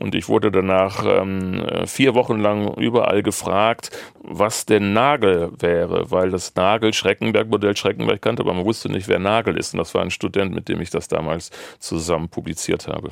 Und 0.00 0.14
ich 0.14 0.28
wurde 0.28 0.50
danach 0.50 1.04
ähm, 1.04 1.64
vier 1.86 2.14
Wochen 2.14 2.38
lang 2.38 2.74
überall 2.76 3.22
gefragt, 3.22 3.90
was 4.22 4.66
denn 4.66 4.92
Nagel 4.92 5.52
wäre, 5.58 6.10
weil 6.10 6.30
das 6.30 6.54
Nagel 6.54 6.92
Schreckenberg-Modell 6.92 7.76
Schreckenberg 7.76 8.22
kannte, 8.22 8.42
aber 8.42 8.54
man 8.54 8.64
wusste 8.64 8.90
nicht, 8.90 9.08
wer 9.08 9.18
Nagel 9.18 9.56
ist. 9.56 9.74
Und 9.74 9.78
das 9.78 9.94
war 9.94 10.02
ein 10.02 10.10
Student, 10.10 10.54
mit 10.54 10.68
dem 10.68 10.80
ich 10.80 10.90
das 10.90 11.08
damals 11.08 11.50
zusammen 11.78 12.28
publiziert 12.28 12.86
habe. 12.86 13.10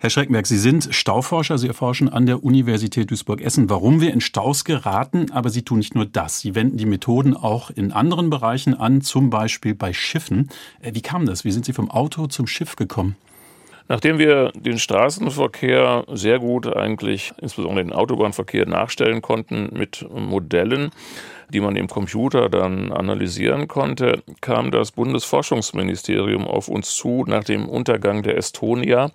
Herr 0.00 0.10
Schreckenberg, 0.10 0.46
Sie 0.46 0.58
sind 0.58 0.94
Stauforscher, 0.94 1.58
Sie 1.58 1.66
erforschen 1.66 2.08
an 2.08 2.24
der 2.24 2.44
Universität 2.44 3.10
Duisburg-Essen, 3.10 3.68
warum 3.68 4.00
wir 4.00 4.12
in 4.12 4.20
Staus 4.20 4.64
geraten, 4.64 5.32
aber 5.32 5.50
Sie 5.50 5.62
tun 5.62 5.78
nicht 5.78 5.96
nur 5.96 6.06
das. 6.06 6.38
Sie 6.38 6.54
wenden 6.54 6.76
die 6.76 6.86
Methoden 6.86 7.36
auch 7.36 7.70
in 7.70 7.90
anderen 7.90 8.30
Bereichen 8.30 8.74
an, 8.74 9.00
zum 9.00 9.28
Beispiel 9.28 9.74
bei 9.74 9.92
Schiffen. 9.92 10.50
Äh, 10.80 10.94
wie 10.94 11.00
kam 11.00 11.26
das? 11.26 11.44
Wie 11.44 11.50
sind 11.50 11.64
Sie 11.64 11.72
vom 11.72 11.90
Auto 11.90 12.28
zum 12.28 12.46
Schiff 12.46 12.76
gekommen? 12.76 13.16
Nachdem 13.88 14.20
wir 14.20 14.52
den 14.52 14.78
Straßenverkehr 14.78 16.04
sehr 16.12 16.38
gut 16.38 16.68
eigentlich, 16.68 17.32
insbesondere 17.40 17.84
den 17.84 17.92
Autobahnverkehr, 17.92 18.66
nachstellen 18.66 19.20
konnten 19.20 19.70
mit 19.72 20.06
Modellen, 20.14 20.90
die 21.52 21.60
man 21.60 21.74
im 21.74 21.88
Computer 21.88 22.48
dann 22.48 22.92
analysieren 22.92 23.66
konnte, 23.66 24.22
kam 24.42 24.70
das 24.70 24.92
Bundesforschungsministerium 24.92 26.46
auf 26.46 26.68
uns 26.68 26.94
zu 26.94 27.24
nach 27.26 27.42
dem 27.42 27.68
Untergang 27.68 28.22
der 28.22 28.36
Estonia 28.36 29.10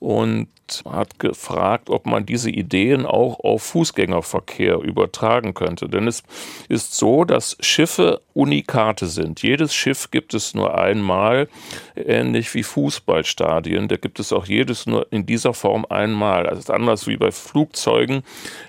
und 0.00 0.48
hat 0.88 1.18
gefragt, 1.18 1.90
ob 1.90 2.06
man 2.06 2.26
diese 2.26 2.50
Ideen 2.50 3.06
auch 3.06 3.40
auf 3.40 3.62
Fußgängerverkehr 3.62 4.78
übertragen 4.78 5.54
könnte. 5.54 5.88
Denn 5.88 6.06
es 6.06 6.22
ist 6.68 6.94
so, 6.94 7.24
dass 7.24 7.56
Schiffe 7.60 8.20
Unikate 8.32 9.06
sind. 9.06 9.42
Jedes 9.42 9.74
Schiff 9.74 10.10
gibt 10.10 10.32
es 10.32 10.54
nur 10.54 10.78
einmal, 10.78 11.48
ähnlich 11.96 12.54
wie 12.54 12.62
Fußballstadien. 12.62 13.88
Da 13.88 13.96
gibt 13.96 14.20
es 14.20 14.32
auch 14.32 14.46
jedes 14.46 14.86
nur 14.86 15.06
in 15.10 15.26
dieser 15.26 15.52
Form 15.52 15.84
einmal. 15.88 16.46
Also 16.46 16.60
ist 16.60 16.70
anders 16.70 17.06
wie 17.06 17.16
bei 17.16 17.32
Flugzeugen. 17.32 18.22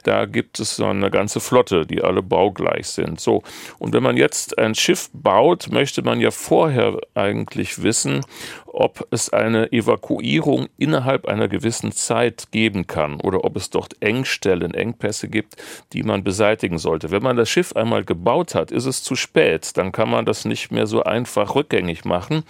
Da 0.03 0.25
gibt 0.25 0.59
es 0.59 0.75
so 0.75 0.85
eine 0.85 1.11
ganze 1.11 1.39
Flotte, 1.39 1.85
die 1.85 2.01
alle 2.03 2.21
baugleich 2.21 2.87
sind. 2.87 3.19
So. 3.19 3.43
Und 3.79 3.93
wenn 3.93 4.03
man 4.03 4.17
jetzt 4.17 4.57
ein 4.57 4.75
Schiff 4.75 5.09
baut, 5.13 5.69
möchte 5.71 6.01
man 6.01 6.19
ja 6.19 6.31
vorher 6.31 6.97
eigentlich 7.13 7.83
wissen, 7.83 8.25
ob 8.73 9.07
es 9.11 9.29
eine 9.29 9.71
Evakuierung 9.71 10.67
innerhalb 10.77 11.25
einer 11.25 11.47
gewissen 11.47 11.91
Zeit 11.91 12.51
geben 12.51 12.87
kann 12.87 13.19
oder 13.19 13.43
ob 13.43 13.55
es 13.57 13.69
dort 13.69 14.01
Engstellen, 14.01 14.73
Engpässe 14.73 15.27
gibt, 15.27 15.57
die 15.93 16.03
man 16.03 16.23
beseitigen 16.23 16.77
sollte. 16.77 17.11
Wenn 17.11 17.23
man 17.23 17.37
das 17.37 17.49
Schiff 17.49 17.73
einmal 17.75 18.03
gebaut 18.03 18.55
hat, 18.55 18.71
ist 18.71 18.85
es 18.85 19.03
zu 19.03 19.15
spät. 19.15 19.77
Dann 19.77 19.91
kann 19.91 20.09
man 20.09 20.25
das 20.25 20.45
nicht 20.45 20.71
mehr 20.71 20.87
so 20.87 21.03
einfach 21.03 21.55
rückgängig 21.55 22.05
machen. 22.05 22.43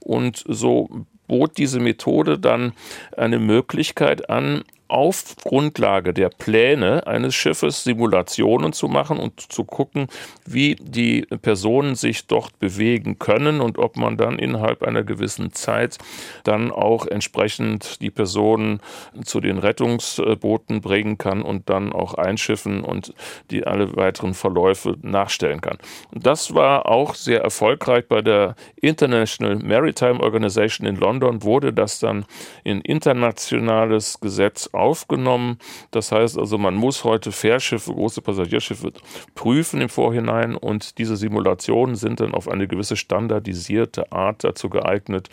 Und 0.00 0.44
so 0.46 0.88
bot 1.26 1.56
diese 1.56 1.80
Methode 1.80 2.38
dann 2.38 2.72
eine 3.16 3.38
Möglichkeit 3.38 4.28
an, 4.28 4.64
auf 4.88 5.36
Grundlage 5.42 6.12
der 6.12 6.28
Pläne 6.28 7.06
eines 7.06 7.34
Schiffes 7.34 7.84
Simulationen 7.84 8.72
zu 8.72 8.88
machen 8.88 9.18
und 9.18 9.40
zu 9.40 9.64
gucken, 9.64 10.08
wie 10.46 10.76
die 10.76 11.22
Personen 11.42 11.94
sich 11.94 12.26
dort 12.26 12.58
bewegen 12.58 13.18
können 13.18 13.60
und 13.60 13.78
ob 13.78 13.96
man 13.96 14.16
dann 14.16 14.38
innerhalb 14.38 14.82
einer 14.82 15.02
gewissen 15.02 15.52
Zeit 15.52 15.98
dann 16.44 16.70
auch 16.70 17.06
entsprechend 17.06 18.00
die 18.00 18.10
Personen 18.10 18.80
zu 19.24 19.40
den 19.40 19.58
Rettungsbooten 19.58 20.80
bringen 20.80 21.18
kann 21.18 21.42
und 21.42 21.70
dann 21.70 21.92
auch 21.92 22.14
einschiffen 22.14 22.84
und 22.84 23.14
die 23.50 23.66
alle 23.66 23.96
weiteren 23.96 24.34
Verläufe 24.34 24.96
nachstellen 25.02 25.60
kann. 25.60 25.78
Das 26.12 26.54
war 26.54 26.86
auch 26.86 27.14
sehr 27.14 27.40
erfolgreich 27.42 28.06
bei 28.08 28.22
der 28.22 28.56
International 28.76 29.56
Maritime 29.56 30.20
Organization 30.20 30.86
in 30.86 30.96
London 30.96 31.42
wurde 31.42 31.72
das 31.72 31.98
dann 31.98 32.24
in 32.64 32.80
internationales 32.80 34.20
Gesetz 34.20 34.68
aufgenommen. 34.74 35.58
Das 35.90 36.12
heißt 36.12 36.38
also, 36.38 36.58
man 36.58 36.74
muss 36.74 37.04
heute 37.04 37.32
Fährschiffe, 37.32 37.92
große 37.92 38.22
Passagierschiffe 38.22 38.92
prüfen 39.34 39.80
im 39.80 39.88
Vorhinein 39.88 40.56
und 40.56 40.98
diese 40.98 41.16
Simulationen 41.16 41.96
sind 41.96 42.20
dann 42.20 42.34
auf 42.34 42.48
eine 42.48 42.68
gewisse 42.68 42.96
standardisierte 42.96 44.12
Art 44.12 44.44
dazu 44.44 44.68
geeignet, 44.68 45.28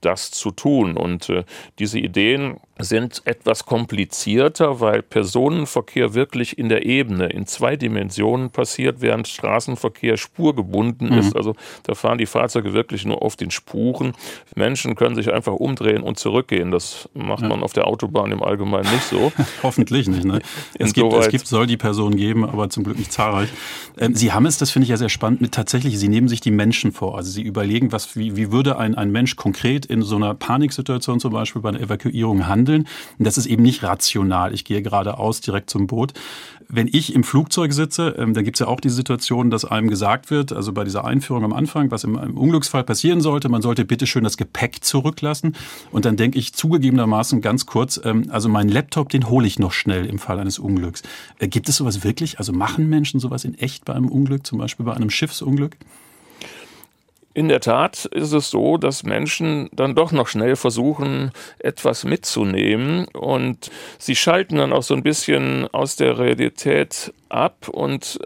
das 0.00 0.30
zu 0.30 0.50
tun. 0.50 0.96
Und 0.96 1.28
äh, 1.28 1.44
diese 1.78 1.98
Ideen 1.98 2.58
sind 2.78 3.22
etwas 3.24 3.64
komplizierter, 3.64 4.80
weil 4.80 5.02
Personenverkehr 5.02 6.12
wirklich 6.12 6.58
in 6.58 6.68
der 6.68 6.84
Ebene, 6.84 7.26
in 7.26 7.46
zwei 7.46 7.76
Dimensionen 7.76 8.50
passiert, 8.50 9.00
während 9.00 9.28
Straßenverkehr 9.28 10.18
spurgebunden 10.18 11.10
mhm. 11.10 11.18
ist. 11.18 11.34
Also 11.34 11.54
da 11.84 11.94
fahren 11.94 12.18
die 12.18 12.26
Fahrzeuge 12.26 12.74
wirklich 12.74 13.06
nur 13.06 13.22
auf 13.22 13.36
den 13.36 13.50
Spuren. 13.50 14.12
Menschen 14.54 14.94
können 14.94 15.14
sich 15.14 15.32
einfach 15.32 15.54
umdrehen 15.54 16.02
und 16.02 16.18
zurückgehen. 16.18 16.70
Das 16.70 17.08
macht 17.14 17.42
ja. 17.42 17.48
man 17.48 17.62
auf 17.62 17.72
der 17.72 17.86
Autobahn 17.86 18.30
im 18.30 18.42
Allgemeinen 18.42 18.90
nicht 18.92 19.04
so. 19.04 19.32
Hoffentlich 19.62 20.08
nicht. 20.08 20.24
Ne? 20.24 20.40
Es, 20.78 20.92
gibt, 20.92 21.12
es 21.12 21.28
gibt, 21.28 21.46
soll 21.46 21.66
die 21.66 21.76
Person 21.76 22.16
geben, 22.16 22.44
aber 22.44 22.68
zum 22.68 22.84
Glück 22.84 22.98
nicht 22.98 23.12
zahlreich. 23.12 23.48
Ähm, 23.98 24.14
Sie 24.14 24.32
haben 24.32 24.46
es, 24.46 24.58
das 24.58 24.70
finde 24.70 24.84
ich 24.84 24.90
ja 24.90 24.96
sehr 24.96 25.08
spannend, 25.08 25.40
mit 25.40 25.52
tatsächlich, 25.52 25.98
Sie 25.98 26.08
nehmen 26.08 26.28
sich 26.28 26.40
die 26.40 26.50
Menschen 26.50 26.92
vor. 26.92 27.16
Also 27.16 27.30
Sie 27.30 27.42
überlegen, 27.42 27.92
was, 27.92 28.16
wie, 28.16 28.36
wie 28.36 28.52
würde 28.52 28.78
ein, 28.78 28.94
ein 28.94 29.10
Mensch 29.10 29.36
konkret 29.36 29.86
in 29.86 30.02
so 30.02 30.16
einer 30.16 30.34
Paniksituation 30.34 31.18
zum 31.18 31.32
Beispiel 31.32 31.62
bei 31.62 31.70
einer 31.70 31.80
Evakuierung 31.80 32.46
handeln 32.46 32.65
handeln. 32.66 32.86
Und 33.18 33.26
das 33.26 33.38
ist 33.38 33.46
eben 33.46 33.62
nicht 33.62 33.82
rational. 33.82 34.52
Ich 34.52 34.64
gehe 34.64 34.82
geradeaus 34.82 35.40
direkt 35.40 35.70
zum 35.70 35.86
Boot. 35.86 36.12
Wenn 36.68 36.88
ich 36.88 37.14
im 37.14 37.22
Flugzeug 37.22 37.72
sitze, 37.72 38.16
ähm, 38.18 38.34
dann 38.34 38.44
gibt 38.44 38.56
es 38.56 38.60
ja 38.60 38.66
auch 38.66 38.80
die 38.80 38.90
Situation, 38.90 39.50
dass 39.50 39.64
einem 39.64 39.88
gesagt 39.88 40.30
wird, 40.30 40.52
also 40.52 40.72
bei 40.72 40.82
dieser 40.82 41.04
Einführung 41.04 41.44
am 41.44 41.52
Anfang, 41.52 41.92
was 41.92 42.02
im, 42.02 42.18
im 42.18 42.36
Unglücksfall 42.36 42.82
passieren 42.82 43.20
sollte, 43.20 43.48
man 43.48 43.62
sollte 43.62 43.84
bitte 43.84 44.06
schön 44.06 44.24
das 44.24 44.36
Gepäck 44.36 44.82
zurücklassen. 44.82 45.54
Und 45.92 46.04
dann 46.04 46.16
denke 46.16 46.38
ich 46.40 46.54
zugegebenermaßen 46.54 47.40
ganz 47.40 47.66
kurz, 47.66 48.00
ähm, 48.02 48.26
also 48.30 48.48
meinen 48.48 48.68
Laptop, 48.68 49.10
den 49.10 49.28
hole 49.28 49.46
ich 49.46 49.60
noch 49.60 49.72
schnell 49.72 50.06
im 50.06 50.18
Fall 50.18 50.40
eines 50.40 50.58
Unglücks. 50.58 51.02
Äh, 51.38 51.46
gibt 51.46 51.68
es 51.68 51.76
sowas 51.76 52.02
wirklich? 52.02 52.40
Also 52.40 52.52
machen 52.52 52.88
Menschen 52.88 53.20
sowas 53.20 53.44
in 53.44 53.54
echt 53.54 53.84
bei 53.84 53.94
einem 53.94 54.08
Unglück, 54.08 54.44
zum 54.44 54.58
Beispiel 54.58 54.84
bei 54.84 54.94
einem 54.94 55.10
Schiffsunglück? 55.10 55.76
In 57.36 57.48
der 57.48 57.60
Tat 57.60 58.06
ist 58.06 58.32
es 58.32 58.48
so, 58.48 58.78
dass 58.78 59.02
Menschen 59.02 59.68
dann 59.72 59.94
doch 59.94 60.10
noch 60.10 60.26
schnell 60.26 60.56
versuchen, 60.56 61.32
etwas 61.58 62.04
mitzunehmen 62.04 63.08
und 63.08 63.70
sie 63.98 64.16
schalten 64.16 64.56
dann 64.56 64.72
auch 64.72 64.82
so 64.82 64.94
ein 64.94 65.02
bisschen 65.02 65.68
aus 65.68 65.96
der 65.96 66.18
Realität 66.18 67.12
ab 67.28 67.68
und 67.68 68.18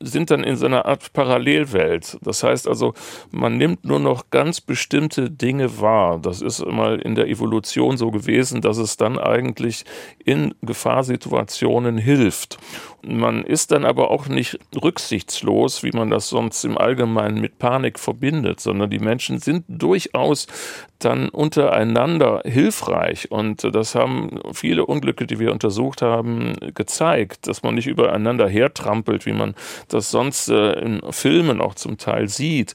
sind 0.00 0.30
dann 0.30 0.44
in 0.44 0.56
so 0.56 0.66
einer 0.66 0.86
Art 0.86 1.12
Parallelwelt. 1.12 2.18
Das 2.22 2.42
heißt 2.42 2.68
also, 2.68 2.94
man 3.30 3.56
nimmt 3.56 3.84
nur 3.84 3.98
noch 3.98 4.30
ganz 4.30 4.60
bestimmte 4.60 5.30
Dinge 5.30 5.80
wahr. 5.80 6.18
Das 6.20 6.42
ist 6.42 6.64
mal 6.66 7.00
in 7.00 7.14
der 7.14 7.28
Evolution 7.28 7.96
so 7.96 8.10
gewesen, 8.10 8.60
dass 8.60 8.78
es 8.78 8.96
dann 8.96 9.18
eigentlich 9.18 9.84
in 10.24 10.54
Gefahrsituationen 10.62 11.98
hilft. 11.98 12.58
Man 13.04 13.44
ist 13.44 13.72
dann 13.72 13.84
aber 13.84 14.10
auch 14.10 14.28
nicht 14.28 14.58
rücksichtslos, 14.80 15.82
wie 15.82 15.90
man 15.92 16.10
das 16.10 16.28
sonst 16.28 16.64
im 16.64 16.78
Allgemeinen 16.78 17.40
mit 17.40 17.58
Panik 17.58 17.98
verbindet, 17.98 18.51
sondern 18.60 18.90
die 18.90 18.98
Menschen 18.98 19.38
sind 19.38 19.64
durchaus 19.68 20.46
dann 20.98 21.28
untereinander 21.28 22.42
hilfreich. 22.44 23.30
Und 23.30 23.66
das 23.74 23.94
haben 23.94 24.40
viele 24.52 24.86
Unglücke, 24.86 25.26
die 25.26 25.38
wir 25.38 25.52
untersucht 25.52 26.02
haben, 26.02 26.54
gezeigt, 26.74 27.46
dass 27.46 27.62
man 27.62 27.74
nicht 27.74 27.86
übereinander 27.86 28.48
hertrampelt, 28.48 29.26
wie 29.26 29.32
man 29.32 29.54
das 29.88 30.10
sonst 30.10 30.48
äh, 30.48 30.72
in 30.80 31.00
Filmen 31.10 31.60
auch 31.60 31.74
zum 31.74 31.98
Teil 31.98 32.28
sieht. 32.28 32.74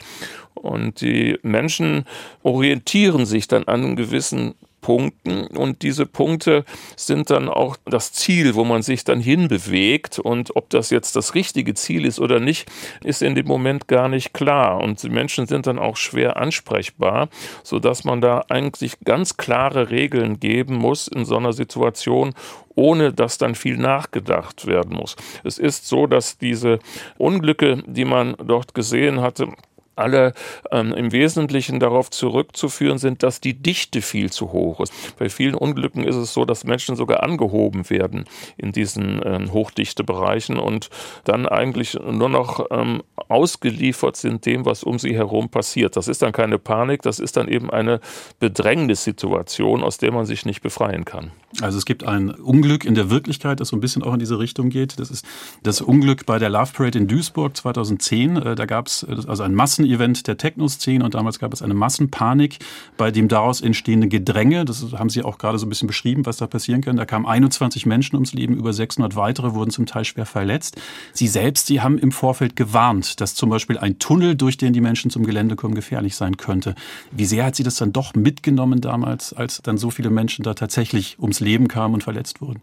Und 0.56 1.02
die 1.02 1.38
Menschen 1.44 2.06
orientieren 2.44 3.26
sich 3.26 3.48
dann 3.48 3.66
an 3.66 3.96
gewissen 3.96 4.56
Punkten. 4.88 5.48
Und 5.48 5.82
diese 5.82 6.06
Punkte 6.06 6.64
sind 6.96 7.30
dann 7.30 7.50
auch 7.50 7.76
das 7.84 8.14
Ziel, 8.14 8.56
wo 8.56 8.64
man 8.64 8.84
sich 8.84 9.04
dann 9.04 9.20
hinbewegt. 9.20 10.18
Und 10.18 10.56
ob 10.56 10.70
das 10.70 10.92
jetzt 10.92 11.18
das 11.18 11.36
richtige 11.36 11.74
Ziel 11.74 12.06
ist 12.06 12.22
oder 12.22 12.40
nicht, 12.40 12.72
ist 13.04 13.22
in 13.22 13.36
dem 13.36 13.48
Moment 13.48 13.90
gar 13.90 14.08
nicht 14.08 14.34
klar. 14.34 14.80
Und 14.80 15.04
die 15.04 15.10
Menschen 15.10 15.46
sind 15.46 15.68
dann 15.68 15.78
auch 15.78 15.98
schwer 15.98 16.38
ansprechbar, 16.38 17.28
so 17.64 17.80
dass 17.80 18.06
man 18.06 18.22
da 18.22 18.46
eigentlich 18.48 19.02
ganz 19.04 19.36
klare 19.36 19.90
Regeln 19.90 20.40
geben 20.40 20.76
muss 20.76 21.10
in 21.10 21.26
so 21.26 21.36
einer 21.36 21.52
Situation, 21.52 22.34
ohne 22.74 23.12
dass 23.12 23.38
dann 23.38 23.56
viel 23.56 23.76
nachgedacht 23.76 24.68
werden 24.68 24.96
muss. 24.96 25.18
Es 25.44 25.58
ist 25.58 25.86
so, 25.86 26.08
dass 26.08 26.38
diese 26.38 26.80
Unglücke, 27.18 27.84
die 27.86 28.06
man 28.06 28.38
dort 28.42 28.74
gesehen 28.74 29.20
hatte, 29.20 29.50
alle 29.98 30.34
ähm, 30.72 30.94
im 30.94 31.12
Wesentlichen 31.12 31.80
darauf 31.80 32.10
zurückzuführen 32.10 32.98
sind, 32.98 33.24
dass 33.24 33.42
die 33.42 33.54
Dichte 33.54 34.02
viel 34.02 34.32
zu 34.32 34.52
hoch 34.52 34.80
ist. 34.82 34.94
Bei 35.18 35.30
vielen 35.30 35.56
Unglücken 35.56 36.04
ist 36.04 36.16
es 36.16 36.34
so, 36.34 36.46
dass 36.46 36.64
Menschen 36.64 36.96
sogar 36.96 37.24
angehoben 37.24 37.90
werden 37.90 38.26
in 38.58 38.72
diesen 38.72 39.22
ähm, 39.26 39.52
Hochdichtebereichen 39.52 40.58
und 40.58 40.90
dann 41.24 41.48
eigentlich 41.48 41.94
nur 41.94 42.30
noch 42.30 42.68
ähm, 42.72 43.04
ausgeliefert 43.28 44.16
sind 44.16 44.46
dem, 44.46 44.66
was 44.66 44.84
um 44.84 45.00
sie 45.00 45.16
herum 45.16 45.50
passiert. 45.50 45.96
Das 45.96 46.08
ist 46.08 46.22
dann 46.22 46.32
keine 46.32 46.60
Panik, 46.60 47.02
das 47.02 47.20
ist 47.20 47.38
dann 47.38 47.48
eben 47.48 47.70
eine 47.70 48.00
Bedrängnissituation, 48.40 49.84
aus 49.84 49.98
der 49.98 50.12
man 50.12 50.26
sich 50.26 50.46
nicht 50.46 50.62
befreien 50.62 51.06
kann. 51.06 51.32
Also 51.62 51.78
es 51.78 51.86
gibt 51.86 52.04
ein 52.06 52.30
Unglück 52.30 52.86
in 52.86 52.94
der 52.94 53.10
Wirklichkeit, 53.10 53.60
das 53.60 53.70
so 53.70 53.78
ein 53.78 53.80
bisschen 53.80 54.04
auch 54.04 54.14
in 54.14 54.20
diese 54.20 54.38
Richtung 54.38 54.70
geht. 54.70 55.00
Das 55.00 55.10
ist 55.10 55.26
das 55.64 55.82
Unglück 55.82 56.26
bei 56.26 56.40
der 56.40 56.50
Love 56.50 56.72
Parade 56.74 57.00
in 57.00 57.08
Duisburg 57.08 57.58
2010. 57.58 58.36
Äh, 58.36 58.56
da 58.56 58.66
gab 58.66 58.88
es 58.88 59.04
äh, 59.04 59.16
also 59.28 59.44
ein 59.44 59.56
Massen 59.56 59.86
Event 59.86 60.28
der 60.28 60.38
Techno-Szene 60.38 61.04
und 61.04 61.16
damals 61.16 61.40
gab 61.40 61.54
es 61.54 61.62
eine 61.62 61.74
Massenpanik 61.74 62.60
bei 62.96 63.12
dem 63.12 63.28
daraus 63.28 63.62
entstehenden 63.62 64.10
Gedränge. 64.10 64.66
Das 64.66 64.86
haben 64.94 65.10
Sie 65.10 65.24
auch 65.24 65.38
gerade 65.38 65.58
so 65.58 65.66
ein 65.66 65.70
bisschen 65.70 65.88
beschrieben, 65.88 66.26
was 66.26 66.38
da 66.38 66.48
passieren 66.48 66.82
kann. 66.82 66.96
Da 66.96 67.06
kamen 67.06 67.26
21 67.26 67.86
Menschen 67.86 68.16
ums 68.18 68.34
Leben, 68.34 68.56
über 68.56 68.72
600 68.72 69.16
weitere 69.16 69.54
wurden 69.54 69.72
zum 69.72 69.88
Teil 69.88 70.06
schwer 70.06 70.26
verletzt. 70.28 70.80
Sie 71.14 71.28
selbst, 71.28 71.68
Sie 71.68 71.82
haben 71.82 71.98
im 71.98 72.12
Vorfeld 72.12 72.56
gewarnt, 72.56 73.20
dass 73.20 73.34
zum 73.34 73.50
Beispiel 73.50 73.80
ein 73.80 73.98
Tunnel, 73.98 74.36
durch 74.36 74.58
den 74.58 74.74
die 74.74 74.82
Menschen 74.82 75.10
zum 75.10 75.26
Gelände 75.26 75.56
kommen, 75.56 75.74
gefährlich 75.74 76.16
sein 76.16 76.38
könnte. 76.38 76.76
Wie 77.12 77.26
sehr 77.26 77.46
hat 77.46 77.56
Sie 77.56 77.64
das 77.64 77.78
dann 77.78 77.94
doch 77.94 78.14
mitgenommen 78.14 78.80
damals, 78.80 79.34
als 79.34 79.62
dann 79.64 79.78
so 79.78 79.90
viele 79.90 80.12
Menschen 80.12 80.44
da 80.44 80.54
tatsächlich 80.54 81.18
ums 81.20 81.40
Leben 81.40 81.47
kamen 81.68 81.96
und 81.96 82.04
verletzt 82.04 82.42
wurden? 82.42 82.62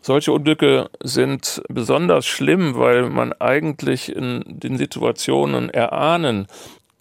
Solche 0.00 0.32
Unglücke 0.32 0.90
sind 1.02 1.62
besonders 1.68 2.26
schlimm, 2.26 2.74
weil 2.76 3.08
man 3.08 3.32
eigentlich 3.32 4.14
in 4.14 4.44
den 4.46 4.76
Situationen 4.76 5.70
erahnen 5.70 6.46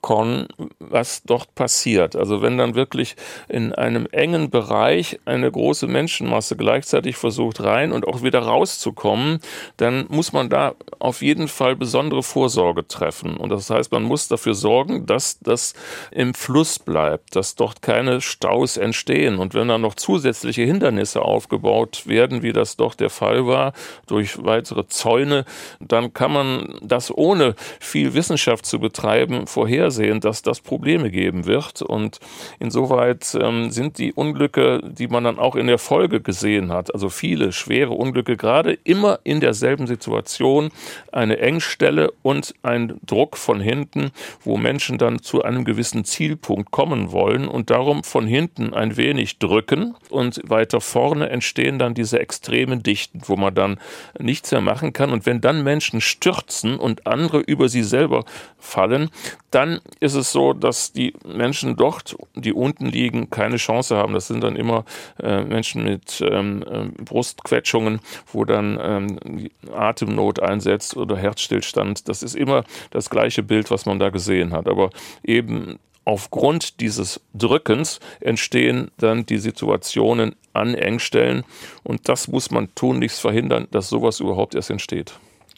Con, 0.03 0.47
was 0.79 1.23
dort 1.23 1.55
passiert. 1.55 2.17
Also 2.17 2.41
wenn 2.41 2.57
dann 2.57 2.75
wirklich 2.75 3.15
in 3.47 3.71
einem 3.71 4.05
engen 4.11 4.49
Bereich 4.49 5.17
eine 5.23 5.49
große 5.49 5.87
Menschenmasse 5.87 6.57
gleichzeitig 6.57 7.15
versucht 7.15 7.63
rein 7.63 7.93
und 7.93 8.05
auch 8.05 8.21
wieder 8.21 8.39
rauszukommen, 8.39 9.39
dann 9.77 10.05
muss 10.09 10.33
man 10.33 10.49
da 10.49 10.75
auf 10.99 11.21
jeden 11.21 11.47
Fall 11.47 11.77
besondere 11.77 12.21
Vorsorge 12.21 12.85
treffen. 12.85 13.37
Und 13.37 13.47
das 13.47 13.69
heißt, 13.69 13.93
man 13.93 14.03
muss 14.03 14.27
dafür 14.27 14.55
sorgen, 14.55 15.05
dass 15.05 15.39
das 15.39 15.73
im 16.11 16.33
Fluss 16.33 16.79
bleibt, 16.79 17.37
dass 17.37 17.55
dort 17.55 17.81
keine 17.81 18.19
Staus 18.19 18.75
entstehen. 18.75 19.37
Und 19.37 19.53
wenn 19.53 19.69
dann 19.69 19.79
noch 19.79 19.95
zusätzliche 19.95 20.63
Hindernisse 20.63 21.21
aufgebaut 21.21 22.07
werden, 22.07 22.43
wie 22.43 22.51
das 22.51 22.75
doch 22.75 22.93
der 22.93 23.09
Fall 23.09 23.47
war, 23.47 23.71
durch 24.07 24.43
weitere 24.43 24.85
Zäune, 24.85 25.45
dann 25.79 26.13
kann 26.13 26.33
man 26.33 26.77
das 26.81 27.09
ohne 27.09 27.55
viel 27.79 28.13
Wissenschaft 28.13 28.65
zu 28.65 28.79
betreiben 28.79 29.47
vorhersehen 29.47 29.92
vorhersehen, 29.93 30.19
dass 30.19 30.41
das 30.41 30.59
Probleme 30.59 31.11
geben 31.11 31.45
wird. 31.45 31.81
Und 31.81 32.19
insoweit 32.59 33.37
ähm, 33.39 33.71
sind 33.71 33.97
die 33.97 34.13
Unglücke, 34.13 34.81
die 34.83 35.07
man 35.07 35.23
dann 35.23 35.39
auch 35.39 35.55
in 35.55 35.67
der 35.67 35.77
Folge 35.77 36.21
gesehen 36.21 36.71
hat, 36.71 36.93
also 36.93 37.09
viele 37.09 37.51
schwere 37.51 37.91
Unglücke, 37.91 38.37
gerade 38.37 38.77
immer 38.83 39.19
in 39.23 39.39
derselben 39.39 39.87
Situation, 39.87 40.69
eine 41.11 41.37
Engstelle 41.39 42.11
und 42.23 42.53
ein 42.63 42.99
Druck 43.05 43.37
von 43.37 43.59
hinten, 43.59 44.11
wo 44.43 44.57
Menschen 44.57 44.97
dann 44.97 45.21
zu 45.21 45.43
einem 45.43 45.65
gewissen 45.65 46.05
Zielpunkt 46.05 46.71
kommen 46.71 47.11
wollen 47.11 47.47
und 47.47 47.69
darum 47.69 48.03
von 48.03 48.25
hinten 48.25 48.73
ein 48.73 48.97
wenig 48.97 49.39
drücken 49.39 49.95
und 50.09 50.41
weiter 50.47 50.81
vorne 50.81 51.29
entstehen 51.29 51.79
dann 51.79 51.93
diese 51.93 52.19
extremen 52.19 52.83
Dichten, 52.83 53.21
wo 53.25 53.35
man 53.35 53.53
dann 53.53 53.79
nichts 54.19 54.51
mehr 54.51 54.61
machen 54.61 54.93
kann. 54.93 55.11
Und 55.11 55.25
wenn 55.25 55.41
dann 55.41 55.63
Menschen 55.63 56.01
stürzen 56.01 56.77
und 56.77 57.05
andere 57.07 57.39
über 57.39 57.69
sie 57.69 57.83
selber 57.83 58.25
fallen, 58.57 59.09
dann 59.53 59.81
ist 59.99 60.15
es 60.15 60.31
so, 60.31 60.53
dass 60.53 60.93
die 60.93 61.13
Menschen 61.25 61.75
dort, 61.75 62.15
die 62.35 62.53
unten 62.53 62.87
liegen, 62.87 63.29
keine 63.29 63.57
Chance 63.57 63.95
haben. 63.95 64.13
Das 64.13 64.27
sind 64.27 64.41
dann 64.41 64.55
immer 64.55 64.83
äh, 65.21 65.43
Menschen 65.43 65.83
mit 65.83 66.21
ähm, 66.27 66.63
äh, 66.63 67.03
Brustquetschungen, 67.03 67.99
wo 68.31 68.45
dann 68.45 68.79
ähm, 68.81 69.49
Atemnot 69.71 70.41
einsetzt 70.41 70.97
oder 70.97 71.15
Herzstillstand. 71.17 72.09
Das 72.09 72.23
ist 72.23 72.35
immer 72.35 72.63
das 72.89 73.11
gleiche 73.11 73.43
Bild, 73.43 73.69
was 73.69 73.85
man 73.85 73.99
da 73.99 74.09
gesehen 74.09 74.53
hat. 74.53 74.67
Aber 74.67 74.89
eben 75.23 75.77
aufgrund 76.03 76.79
dieses 76.79 77.21
Drückens 77.33 77.99
entstehen 78.21 78.89
dann 78.97 79.25
die 79.25 79.37
Situationen 79.37 80.35
an 80.53 80.73
Engstellen 80.73 81.43
und 81.83 82.09
das 82.09 82.27
muss 82.27 82.51
man 82.51 82.73
tunlichst 82.75 83.21
verhindern, 83.21 83.67
dass 83.71 83.89
sowas 83.89 84.19
überhaupt 84.19 84.55
erst 84.55 84.69
entsteht. 84.69 85.13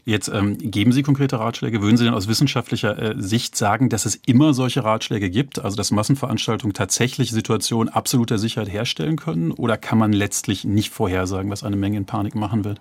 Jetzt 0.08 0.28
ähm, 0.28 0.56
geben 0.60 0.92
Sie 0.92 1.02
konkrete 1.02 1.40
Ratschläge. 1.40 1.82
Würden 1.82 1.98
Sie 1.98 2.04
denn 2.04 2.14
aus 2.14 2.28
wissenschaftlicher 2.28 2.98
äh, 2.98 3.16
Sicht 3.18 3.56
sagen, 3.56 3.90
dass 3.90 4.06
es 4.06 4.16
immer 4.28 4.54
solche 4.54 4.84
Ratschläge 4.84 5.32
gibt, 5.32 5.58
also 5.58 5.76
dass 5.76 5.90
Massenveranstaltungen 5.90 6.76
tatsächlich 6.76 7.32
Situationen 7.32 7.92
absoluter 7.92 8.38
Sicherheit 8.38 8.72
herstellen 8.72 9.16
können? 9.16 9.52
Oder 9.52 9.78
kann 9.78 9.98
man 9.98 10.14
letztlich 10.14 10.64
nicht 10.64 10.92
vorhersagen, 10.92 11.50
was 11.50 11.64
eine 11.64 11.76
Menge 11.76 11.98
in 11.98 12.06
Panik 12.06 12.36
machen 12.36 12.64
wird? 12.64 12.80